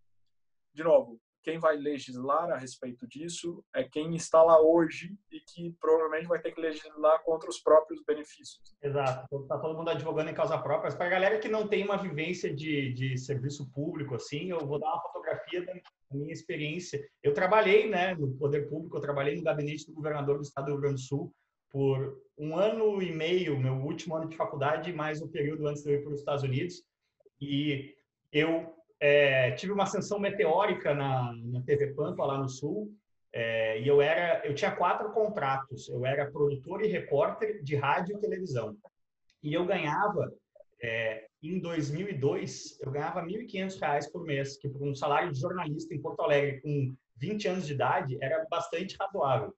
[0.73, 5.75] de novo, quem vai legislar a respeito disso é quem está lá hoje e que
[5.79, 8.73] provavelmente vai ter que legislar contra os próprios benefícios.
[8.81, 9.41] Exato.
[9.41, 10.95] Está todo mundo advogando em causa própria.
[10.95, 14.79] Para a galera que não tem uma vivência de, de serviço público, assim, eu vou
[14.79, 15.73] dar uma fotografia da
[16.11, 17.05] minha experiência.
[17.21, 20.71] Eu trabalhei né, no poder público, eu trabalhei no gabinete do governador do estado do
[20.71, 21.33] Rio Grande do Sul
[21.73, 25.89] por um ano e meio, meu último ano de faculdade, mais um período antes de
[25.89, 26.83] eu ir para os Estados Unidos.
[27.41, 27.95] E
[28.31, 32.93] eu é, tive uma ascensão meteórica na, na TV Pampa, lá no Sul.
[33.33, 35.89] É, e eu era, eu tinha quatro contratos.
[35.89, 38.77] Eu era produtor e repórter de rádio e televisão.
[39.41, 40.31] E eu ganhava,
[40.79, 45.91] é, em 2002, eu ganhava R$ 1.500 por mês, que por um salário de jornalista
[45.95, 49.55] em Porto Alegre com 20 anos de idade era bastante razoável.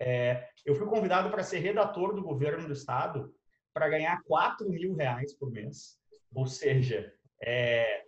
[0.00, 3.34] É, eu fui convidado para ser redator do governo do estado
[3.74, 5.98] para ganhar 4 mil reais por mês.
[6.34, 8.04] Ou seja, é,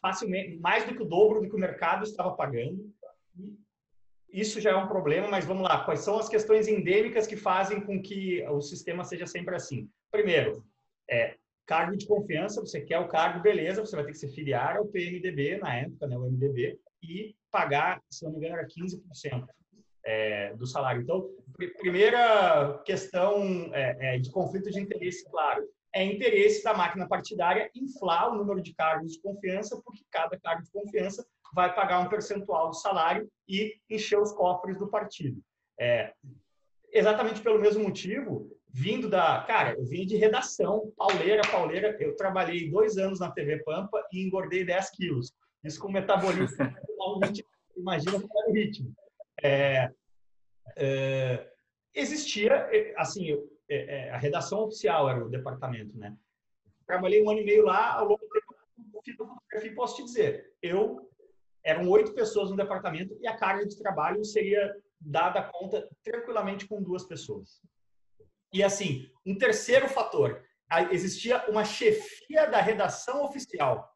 [0.00, 2.92] facilmente, mais do que o dobro do que o mercado estava pagando.
[4.28, 5.84] Isso já é um problema, mas vamos lá.
[5.84, 9.90] Quais são as questões endêmicas que fazem com que o sistema seja sempre assim?
[10.10, 10.64] Primeiro,
[11.10, 11.36] é,
[11.66, 14.86] cargo de confiança, você quer o cargo, beleza, você vai ter que se filiar ao
[14.86, 19.46] PMDB, na época, né, o MDB, e pagar, se não me engano, era 15%
[20.04, 21.02] é, do salário.
[21.02, 21.28] Então,
[21.78, 28.30] primeira questão é, é, de conflito de interesse, claro, é interesse da máquina partidária inflar
[28.30, 32.68] o número de cargos de confiança, porque cada cargo de confiança vai pagar um percentual
[32.68, 35.42] do salário e encher os cofres do partido.
[35.78, 36.12] É,
[36.92, 39.42] exatamente pelo mesmo motivo, vindo da.
[39.42, 41.96] Cara, eu vim de redação, pauleira, pauleira.
[41.98, 45.32] Eu trabalhei dois anos na TV Pampa e engordei 10 quilos.
[45.64, 46.56] Isso com metabolismo.
[47.76, 48.94] imagina qual é o ritmo
[49.42, 49.90] é,
[50.76, 51.52] é,
[51.94, 53.32] existia, é, assim,
[53.68, 53.76] é,
[54.08, 56.16] é, a redação oficial era o departamento, né?
[56.86, 58.20] Trabalhei um ano e meio lá, ao longo
[58.76, 61.08] do tempo, posso te dizer, eu,
[61.64, 66.82] eram oito pessoas no departamento e a carga de trabalho seria dada conta tranquilamente com
[66.82, 67.60] duas pessoas.
[68.52, 70.44] E assim, um terceiro fator,
[70.90, 73.88] existia uma chefia da redação oficial.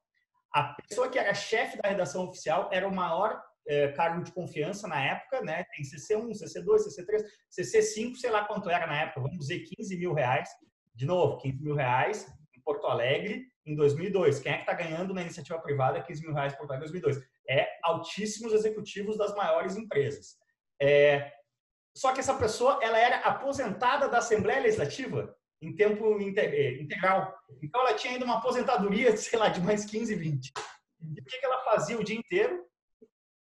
[0.53, 4.87] A pessoa que era chefe da redação oficial era o maior é, cargo de confiança
[4.87, 5.65] na época, né?
[5.75, 7.23] Tem CC1, CC2, CC3,
[7.59, 10.49] CC5, sei lá quanto era na época, vamos dizer 15 mil reais.
[10.95, 14.39] De novo, 15 mil reais em Porto Alegre em 2002.
[14.41, 17.01] Quem é que está ganhando na iniciativa privada 15 mil reais em Porto Alegre em
[17.01, 17.29] 2002?
[17.49, 20.37] É altíssimos executivos das maiores empresas.
[20.81, 21.33] É,
[21.97, 27.35] só que essa pessoa, ela era aposentada da Assembleia Legislativa em tempo é, integral.
[27.63, 30.53] Então, ela tinha ainda uma aposentadoria, sei lá, de mais 15, 20.
[31.01, 32.65] E o que ela fazia o dia inteiro?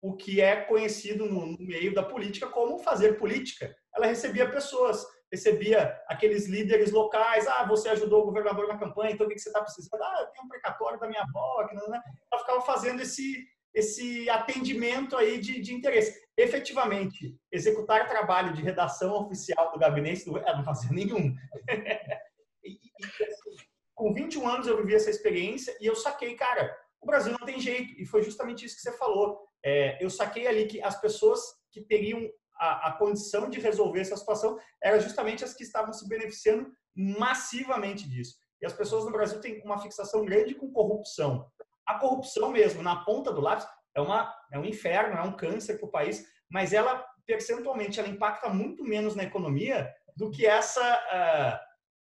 [0.01, 3.75] O que é conhecido no, no, meio da política como fazer política.
[3.95, 9.27] Ela recebia pessoas, recebia aqueles líderes locais, ah, você ajudou o governador na campanha, então
[9.27, 10.01] o que você está precisando?
[10.01, 12.01] Ah, eu tenho um precatório da minha avó, que não, não.
[12.31, 13.45] ela ficava fazendo esse,
[13.75, 16.19] esse atendimento aí de, de interesse.
[16.35, 21.35] Efetivamente, executar trabalho de redação oficial do gabinete, do, ela não fazia nenhum.
[22.65, 23.55] e, e, assim,
[23.93, 27.59] com 21 anos eu vivi essa experiência e eu saquei, cara, o Brasil não tem
[27.59, 27.93] jeito.
[28.01, 31.39] E foi justamente isso que você falou é, eu saquei ali que as pessoas
[31.71, 36.07] que teriam a, a, condição de resolver essa situação eram justamente as que estavam se
[36.07, 38.37] beneficiando massivamente disso.
[38.61, 41.49] E as pessoas no Brasil têm uma fixação grande com corrupção.
[41.87, 45.77] A corrupção mesmo, na ponta do lápis, é, uma, é um inferno, é um câncer
[45.77, 50.81] para o país, mas ela, percentualmente, ela impacta muito menos na economia do que essa,
[50.81, 51.59] uh,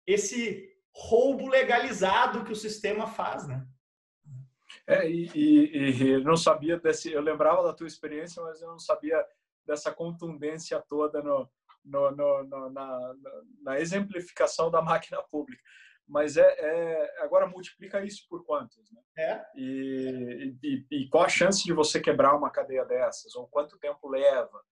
[0.08, 3.64] esse roubo legalizado que o sistema faz, né?
[4.88, 7.12] É, e, e, e, não sabia desse.
[7.12, 9.24] Eu lembrava da tua experiência, mas eu não sabia
[9.66, 11.50] dessa contundência toda no,
[11.84, 13.14] no, no, no na,
[13.62, 15.62] na, exemplificação da máquina pública.
[16.08, 18.90] Mas é, é, agora multiplica isso por quantos?
[18.90, 19.02] Né?
[19.18, 19.46] É.
[19.58, 23.36] E, e, e, qual a chance de você quebrar uma cadeia dessas?
[23.36, 24.64] Ou quanto tempo leva?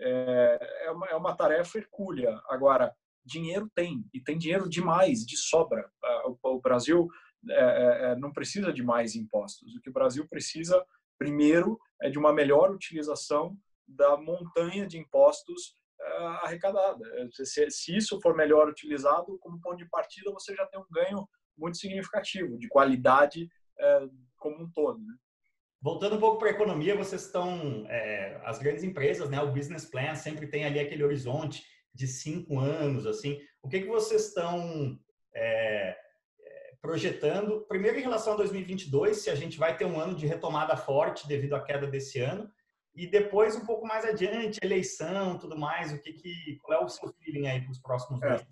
[0.00, 2.40] É, é, uma, é uma tarefa hercúlea.
[2.48, 2.94] Agora,
[3.24, 5.90] dinheiro tem, e tem dinheiro demais, de sobra.
[6.26, 7.08] O, o Brasil
[7.50, 9.74] é, é, é, não precisa de mais impostos.
[9.74, 10.84] O que o Brasil precisa,
[11.18, 17.04] primeiro, é de uma melhor utilização da montanha de impostos uh, arrecadada.
[17.32, 21.28] Se, se, isso for melhor utilizado, como ponto de partida, você já tem um ganho
[21.56, 23.48] muito significativo de qualidade
[24.38, 25.00] como um todo.
[25.00, 25.14] Né?
[25.84, 29.84] Voltando um pouco para a economia, vocês estão, é, as grandes empresas, né, o business
[29.84, 33.38] plan sempre tem ali aquele horizonte de cinco anos, assim.
[33.62, 34.98] O que que vocês estão
[35.34, 35.94] é,
[36.84, 37.62] projetando?
[37.62, 41.26] Primeiro em relação a 2022, se a gente vai ter um ano de retomada forte
[41.26, 42.52] devido à queda desse ano,
[42.94, 45.94] e depois um pouco mais adiante, eleição, tudo mais.
[45.94, 48.32] O que que qual é o seu feeling aí para os próximos é.
[48.32, 48.46] meses?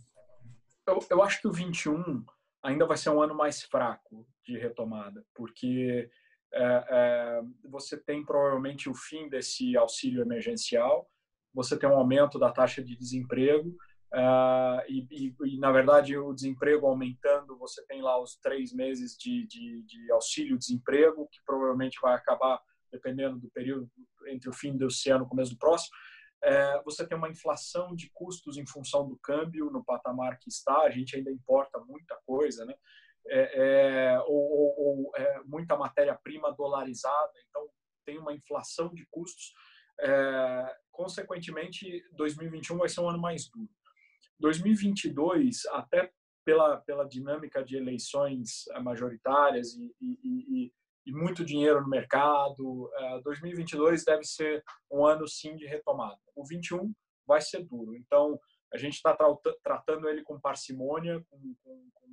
[0.88, 2.24] Eu, eu acho que o 21
[2.62, 6.08] ainda vai ser um ano mais fraco de retomada, porque
[6.54, 11.06] é, é, você tem provavelmente o fim desse auxílio emergencial,
[11.52, 13.76] você tem um aumento da taxa de desemprego,
[14.14, 19.16] é, e, e, e, na verdade, o desemprego aumentando, você tem lá os três meses
[19.16, 22.60] de, de, de auxílio-desemprego, que provavelmente vai acabar,
[22.90, 23.90] dependendo do período,
[24.26, 25.94] entre o fim desse ano e o começo do próximo.
[26.44, 30.82] É, você tem uma inflação de custos em função do câmbio no patamar que está,
[30.82, 32.74] a gente ainda importa muita coisa, né?
[33.28, 37.68] é, é, ou, ou, ou é, muita matéria-prima dolarizada, então
[38.04, 39.52] tem uma inflação de custos.
[40.00, 43.70] É, consequentemente, 2021 vai ser um ano mais duro.
[44.42, 46.10] 2022, até
[46.44, 50.72] pela, pela dinâmica de eleições majoritárias e, e, e,
[51.06, 52.90] e muito dinheiro no mercado,
[53.22, 56.18] 2022 é, deve ser um ano sim de retomada.
[56.34, 56.92] O 21
[57.26, 58.38] vai ser duro, então
[58.74, 59.16] a gente está
[59.62, 62.08] tratando ele com parcimônia, com, com, com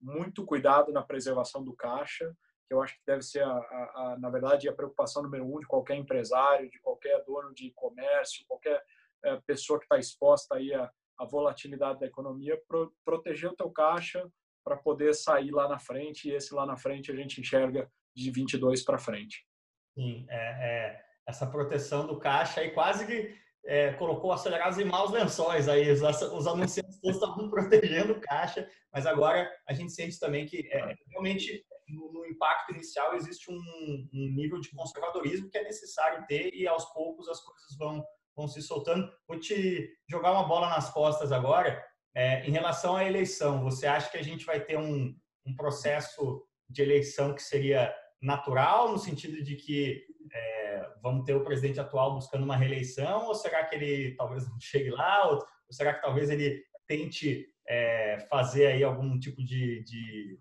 [0.00, 2.32] muito cuidado na preservação do caixa,
[2.68, 5.58] que eu acho que deve ser, a, a, a, na verdade, a preocupação número um
[5.58, 8.84] de qualquer empresário, de qualquer dono de comércio, qualquer
[9.24, 10.88] é, pessoa que está exposta aí à,
[11.18, 14.26] à, volatilidade da economia, pro, proteger o teu caixa
[14.64, 18.30] para poder sair lá na frente, e esse lá na frente a gente enxerga de
[18.30, 19.46] 22 para frente.
[19.94, 23.34] Sim, é, é, essa proteção do caixa aí quase que
[23.68, 28.68] é, colocou acelerados em maus lençóis aí, os, os anunciantes todos estavam protegendo o caixa,
[28.92, 33.56] mas agora a gente sente também que é, realmente no, no, impacto inicial existe um,
[33.56, 38.04] um, nível de conservadorismo que é necessário ter e aos poucos as coisas vão,
[38.38, 39.10] vão se soltando.
[39.26, 41.84] Vou te jogar uma bola nas costas agora.
[42.14, 45.14] É, em relação à eleição, você acha que a gente vai ter um,
[45.44, 51.44] um processo de eleição que seria natural, no sentido de que é, vamos ter o
[51.44, 55.72] presidente atual buscando uma reeleição, ou será que ele talvez não chegue lá, ou, ou
[55.72, 60.38] será que talvez ele tente é, fazer aí algum tipo de, de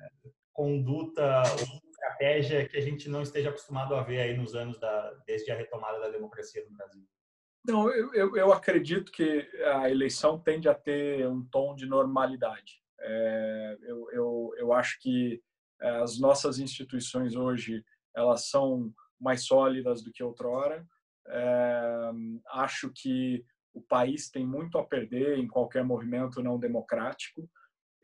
[0.00, 4.78] é, conduta ou estratégia que a gente não esteja acostumado a ver aí nos anos
[4.78, 7.06] da, desde a retomada da democracia no Brasil?
[7.64, 12.82] Não, eu, eu, eu acredito que a eleição tende a ter um tom de normalidade.
[13.00, 15.40] É, eu, eu, eu acho que
[15.80, 17.84] é, as nossas instituições hoje
[18.14, 20.86] elas são mais sólidas do que outrora.
[21.28, 22.10] É,
[22.50, 27.48] acho que o país tem muito a perder em qualquer movimento não democrático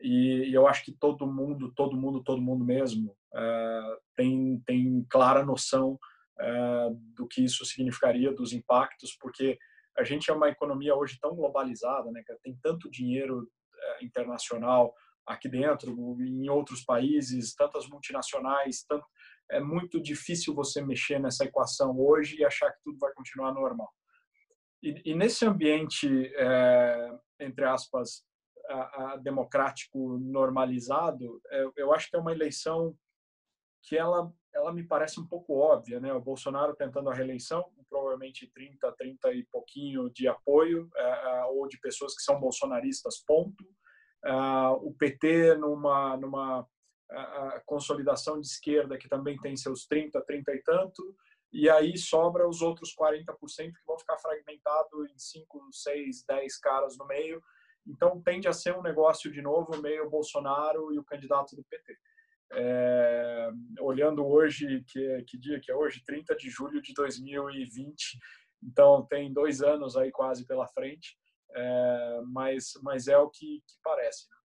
[0.01, 5.05] e, e eu acho que todo mundo, todo mundo, todo mundo mesmo é, tem tem
[5.09, 5.99] clara noção
[7.15, 9.57] do que isso significaria, dos impactos, porque
[9.97, 12.23] a gente é uma economia hoje tão globalizada, né?
[12.41, 14.93] Tem tanto dinheiro é, internacional
[15.27, 19.05] aqui dentro, em outros países, tantas multinacionais, tanto,
[19.51, 23.91] é muito difícil você mexer nessa equação hoje e achar que tudo vai continuar normal.
[24.81, 28.23] E, e nesse ambiente, é, entre aspas,
[28.69, 31.41] a, a democrático normalizado,
[31.75, 32.95] eu acho que é uma eleição
[33.83, 36.13] que ela ela me parece um pouco óbvia, né?
[36.13, 41.67] O Bolsonaro tentando a reeleição, provavelmente 30, 30 e pouquinho de apoio, é, é, ou
[41.67, 43.65] de pessoas que são bolsonaristas, ponto.
[44.23, 44.31] É,
[44.81, 46.67] o PT numa numa
[47.65, 51.15] consolidação de esquerda, que também tem seus 30, 30 e tanto,
[51.51, 53.25] e aí sobra os outros 40%
[53.73, 57.41] que vão ficar fragmentado em 5, 6, 10 caras no meio.
[57.87, 61.97] Então tende a ser um negócio de novo meio Bolsonaro e o candidato do PT.
[62.51, 66.03] É, olhando hoje, que, que dia que é hoje?
[66.03, 68.17] 30 de julho de 2020.
[68.63, 71.17] Então tem dois anos aí quase pela frente,
[71.55, 74.27] é, mas, mas é o que, que parece.
[74.29, 74.39] Né?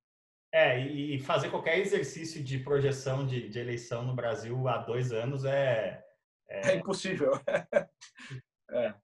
[0.56, 5.44] É, e fazer qualquer exercício de projeção de, de eleição no Brasil há dois anos
[5.44, 6.00] é.
[6.48, 7.32] É, é impossível.
[8.70, 8.94] é.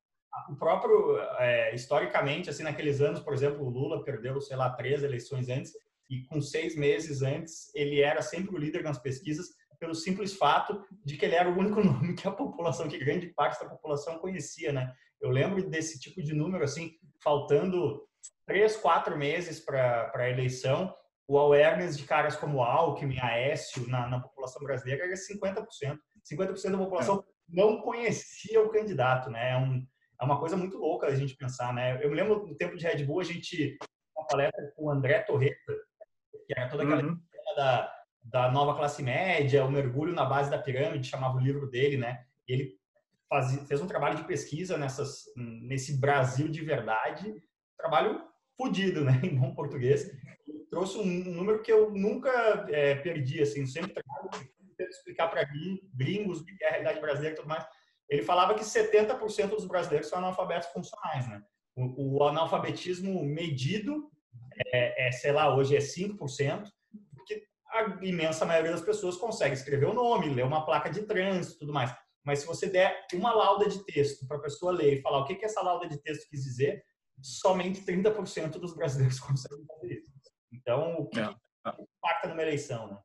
[0.48, 5.02] O próprio, é, historicamente, assim, naqueles anos, por exemplo, o Lula perdeu, sei lá, três
[5.02, 5.72] eleições antes,
[6.10, 9.46] e com seis meses antes, ele era sempre o líder nas pesquisas,
[9.78, 13.28] pelo simples fato de que ele era o único nome que a população, que grande
[13.28, 14.92] parte da população conhecia, né?
[15.20, 16.92] Eu lembro desse tipo de número, assim,
[17.22, 18.02] faltando
[18.46, 20.94] três, quatro meses para a eleição,
[21.28, 25.64] o awareness de caras como Alckmin, Aécio, na, na população brasileira era 50%.
[26.30, 27.22] 50% da população é.
[27.48, 29.52] não conhecia o candidato, né?
[29.52, 29.86] É, um,
[30.20, 32.04] é uma coisa muito louca a gente pensar, né?
[32.04, 33.78] Eu me lembro no tempo de Red Bull, a gente,
[34.16, 35.72] uma palestra com o André Torreta,
[36.50, 37.18] que era toda aquela uhum.
[37.56, 37.94] da,
[38.24, 42.24] da nova classe média, o mergulho na base da pirâmide, chamava o livro dele, né?
[42.48, 42.72] E ele
[43.28, 47.32] faz, fez um trabalho de pesquisa nessas, nesse Brasil de verdade,
[47.78, 48.20] trabalho
[48.56, 49.12] fodido, né?
[49.22, 50.10] Em bom português.
[50.68, 54.30] trouxe um número que eu nunca é, perdi, assim, sempre trago
[54.80, 55.46] explicar para
[55.94, 57.64] gringos o que é a realidade brasileira e tudo mais.
[58.08, 61.40] Ele falava que 70% dos brasileiros são analfabetos funcionais, né?
[61.76, 64.10] O, o analfabetismo medido
[64.72, 66.68] é, é, sei lá, hoje é 5%,
[67.14, 71.60] porque a imensa maioria das pessoas consegue escrever o nome, ler uma placa de trânsito
[71.60, 71.94] tudo mais.
[72.24, 75.24] Mas se você der uma lauda de texto para a pessoa ler e falar o
[75.24, 76.84] que, que essa lauda de texto quis dizer,
[77.22, 80.30] somente 30% dos brasileiros conseguem fazer isso.
[80.52, 81.34] Então, o que, é.
[81.66, 82.98] impacta numa eleição, né?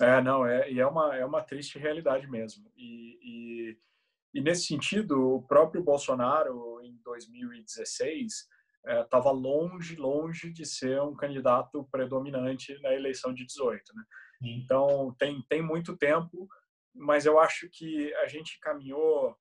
[0.00, 2.70] É, não, é, e é uma, é uma triste realidade mesmo.
[2.76, 3.78] E, e,
[4.34, 8.46] e nesse sentido, o próprio Bolsonaro, em 2016,
[8.86, 13.82] estava é, longe, longe de ser um candidato predominante na eleição de 18.
[13.94, 14.04] Né?
[14.42, 16.48] Então, tem, tem muito tempo,
[16.94, 19.36] mas eu acho que a gente caminhou,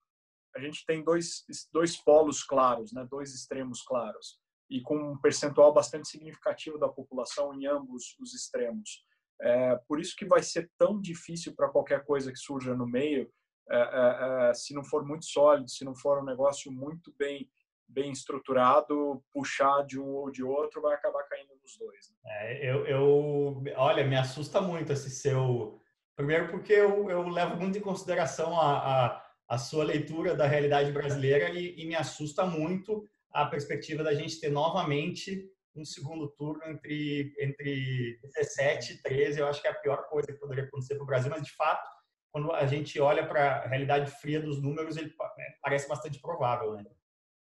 [0.56, 3.06] a gente tem dois, dois polos claros, né?
[3.10, 4.40] dois extremos claros,
[4.70, 9.06] e com um percentual bastante significativo da população em ambos os extremos.
[9.42, 13.30] É, por isso que vai ser tão difícil para qualquer coisa que surja no meio,
[13.70, 17.50] é, é, é, se não for muito sólido, se não for um negócio muito bem
[17.88, 22.12] bem estruturado, puxar de um ou de outro, vai acabar caindo nos dois.
[22.24, 22.32] Né?
[22.32, 25.80] É, eu, eu, olha, me assusta muito esse seu.
[26.16, 28.78] Primeiro, porque eu, eu levo muito em consideração a,
[29.08, 34.14] a, a sua leitura da realidade brasileira e, e, me assusta muito a perspectiva da
[34.14, 39.40] gente ter novamente um segundo turno entre, entre 17 e 13.
[39.40, 41.52] Eu acho que é a pior coisa que poderia acontecer para o Brasil, mas de
[41.52, 41.86] fato,
[42.32, 45.14] quando a gente olha para a realidade fria dos números, ele
[45.62, 46.86] parece bastante provável, né?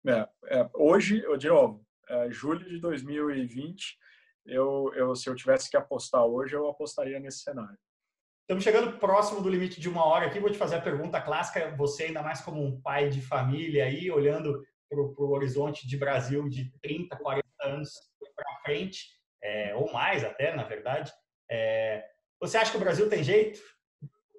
[0.08, 0.28] É,
[0.58, 3.98] é, hoje, de novo, é, julho de 2020,
[4.46, 7.76] eu, eu, se eu tivesse que apostar hoje, eu apostaria nesse cenário.
[8.42, 10.38] Estamos chegando próximo do limite de uma hora aqui.
[10.38, 11.74] Vou te fazer a pergunta clássica.
[11.76, 16.48] Você, ainda mais como um pai de família, aí, olhando para o horizonte de Brasil
[16.48, 17.90] de 30, 40 anos
[18.36, 19.08] para frente,
[19.42, 21.12] é, ou mais até, na verdade.
[21.50, 22.04] É,
[22.40, 23.60] você acha que o Brasil tem jeito?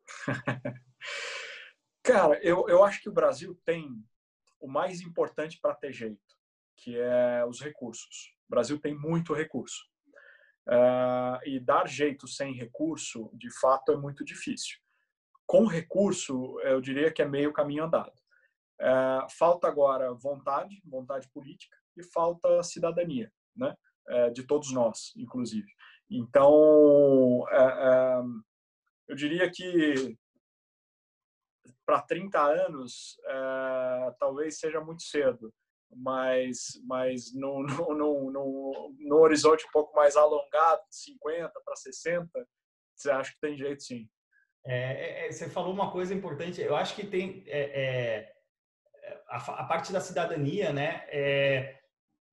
[2.01, 4.01] Cara, eu, eu acho que o Brasil tem
[4.59, 6.35] o mais importante para ter jeito,
[6.75, 8.33] que é os recursos.
[8.47, 9.85] O Brasil tem muito recurso.
[10.67, 14.77] Uh, e dar jeito sem recurso, de fato, é muito difícil.
[15.45, 18.11] Com recurso, eu diria que é meio caminho andado.
[18.81, 23.75] Uh, falta agora vontade, vontade política, e falta cidadania, né?
[24.09, 25.67] Uh, de todos nós, inclusive.
[26.09, 27.45] Então,
[29.07, 30.17] eu diria que
[31.87, 35.53] para 30 anos é, talvez seja muito cedo,
[35.89, 42.29] mas, mas no, no, no, no, horizonte um pouco mais alongado, de 50 para 60,
[42.93, 44.05] você acha que tem jeito sim.
[44.65, 48.33] É, é, é, você falou uma coisa importante, eu acho que tem é, é,
[49.29, 51.07] a, a, parte da cidadania, né?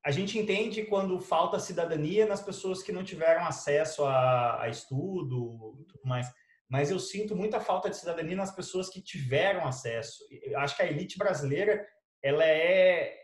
[0.05, 5.87] a gente entende quando falta cidadania nas pessoas que não tiveram acesso a, a estudo,
[5.89, 6.27] tudo mais
[6.69, 10.25] mas eu sinto muita falta de cidadania nas pessoas que tiveram acesso.
[10.43, 11.87] Eu acho que a elite brasileira
[12.23, 13.21] ela é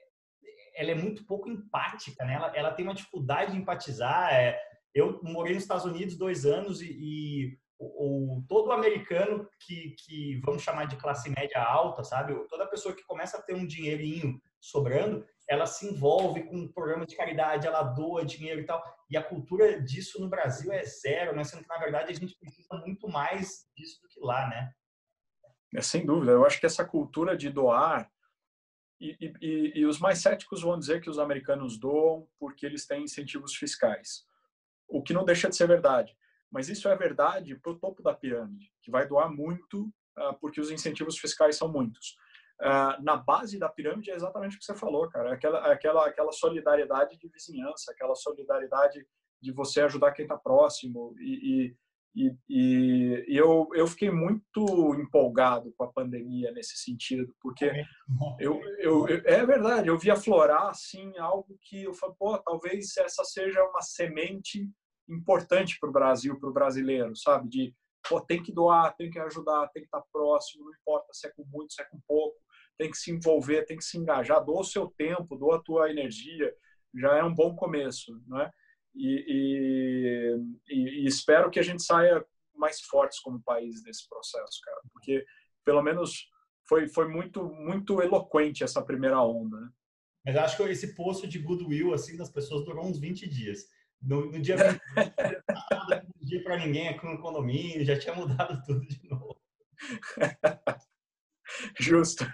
[0.77, 2.35] ela é muito pouco empática, né?
[2.35, 4.33] Ela, ela tem uma dificuldade de empatizar.
[4.33, 4.59] É,
[4.95, 10.41] eu morei nos Estados Unidos dois anos e, e o, o, todo americano que, que
[10.45, 12.35] vamos chamar de classe média alta, sabe?
[12.49, 17.05] Toda pessoa que começa a ter um dinheirinho sobrando, ela se envolve com um programa
[17.05, 18.81] de caridade, ela doa dinheiro e tal.
[19.11, 21.43] E a cultura disso no Brasil é zero, né?
[21.43, 24.73] Sendo que, na verdade, a gente precisa muito mais disso do que lá, né?
[25.75, 26.31] É, sem dúvida.
[26.31, 28.09] Eu acho que essa cultura de doar.
[29.01, 33.03] E, e, e os mais céticos vão dizer que os americanos doam porque eles têm
[33.03, 34.25] incentivos fiscais.
[34.87, 36.17] O que não deixa de ser verdade.
[36.49, 39.87] Mas isso é verdade para o topo da pirâmide, que vai doar muito
[40.17, 42.15] uh, porque os incentivos fiscais são muitos
[42.61, 45.35] uh, na base da pirâmide é exatamente o que você falou, cara.
[45.35, 49.05] Aquela, aquela, aquela solidariedade de vizinhança, aquela solidariedade
[49.41, 51.15] de você ajudar quem está próximo.
[51.19, 51.75] E,
[52.15, 57.71] e, e, e, eu, eu fiquei muito empolgado com a pandemia nesse sentido, porque
[58.39, 62.97] eu, eu, eu, é verdade, eu vi aflorar assim, algo que eu falei, pô, talvez
[62.97, 64.69] essa seja uma semente
[65.09, 67.49] importante para o Brasil, para o brasileiro, sabe?
[67.49, 67.75] De,
[68.09, 71.31] pô, tem que doar, tem que ajudar, tem que estar próximo, não importa se é
[71.31, 72.37] com muito, se é com pouco,
[72.81, 75.91] tem que se envolver, tem que se engajar, doa o seu tempo, doa a tua
[75.91, 76.51] energia,
[76.99, 78.51] já é um bom começo, não é?
[78.95, 82.25] E, e, e, espero que a gente saia
[82.55, 85.23] mais fortes como país desse processo, cara, porque
[85.63, 86.27] pelo menos
[86.67, 89.61] foi, foi muito muito eloquente essa primeira onda.
[89.61, 89.69] Né?
[90.25, 93.67] Mas acho que esse posto de goodwill assim das pessoas durou uns 20 dias.
[94.01, 94.81] No, no dia 20,
[96.19, 99.39] não dia para ninguém aqui no condomínio, já tinha mudado tudo de novo.
[101.79, 102.25] Justo.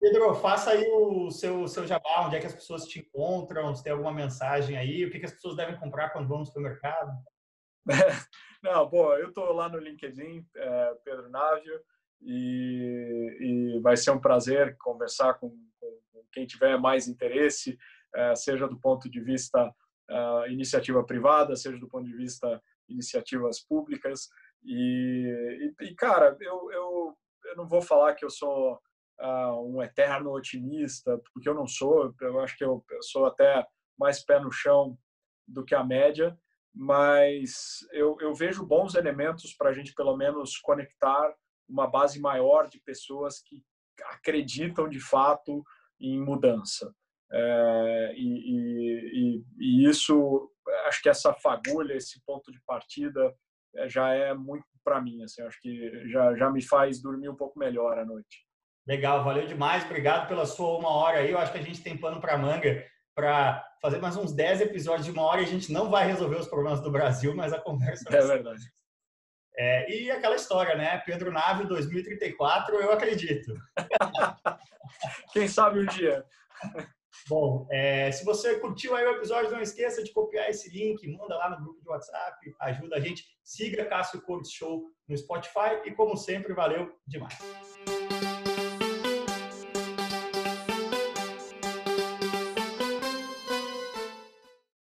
[0.00, 3.82] Pedro, faça aí o seu, seu jabá, onde é que as pessoas te encontram, se
[3.82, 7.10] tem alguma mensagem aí, o que, que as pessoas devem comprar quando vão no supermercado?
[8.62, 11.80] Não, bom, eu estou lá no LinkedIn, é, Pedro Návio,
[12.20, 15.50] e, e, vai ser um prazer conversar com,
[15.80, 17.78] com, quem tiver mais interesse,
[18.14, 19.72] é, seja do ponto de vista
[20.10, 24.28] uh, iniciativa privada, seja do ponto de vista iniciativas públicas.
[24.64, 28.80] E, e, e cara, eu, eu, eu não vou falar que eu sou
[29.20, 32.14] uh, um eterno otimista, porque eu não sou.
[32.20, 33.66] Eu acho que eu, eu sou até
[33.98, 34.98] mais pé no chão
[35.46, 36.38] do que a média,
[36.74, 41.34] mas eu, eu vejo bons elementos para a gente, pelo menos, conectar
[41.68, 43.62] uma base maior de pessoas que
[44.12, 45.64] acreditam de fato
[46.00, 46.94] em mudança.
[47.30, 50.50] É, e, e, e, isso,
[50.86, 53.34] acho que essa fagulha, esse ponto de partida,
[53.74, 55.22] é, já é muito para mim.
[55.22, 58.46] Assim, acho que já, já me faz dormir um pouco melhor à noite.
[58.86, 59.84] Legal, valeu demais.
[59.84, 61.30] Obrigado pela sua uma hora aí.
[61.30, 62.84] Eu acho que a gente tem pano para manga
[63.14, 66.36] para fazer mais uns 10 episódios de uma hora e a gente não vai resolver
[66.36, 68.62] os problemas do Brasil, mas a conversa é verdade.
[69.58, 70.98] É, e aquela história, né?
[71.04, 73.54] Pedro Nave 2034, eu acredito.
[75.32, 76.24] Quem sabe um dia.
[77.28, 81.36] Bom, é, se você curtiu aí o episódio, não esqueça de copiar esse link, manda
[81.36, 83.24] lá no grupo de WhatsApp, ajuda a gente.
[83.42, 87.38] Siga Cássio Cortes Show no Spotify e, como sempre, valeu demais.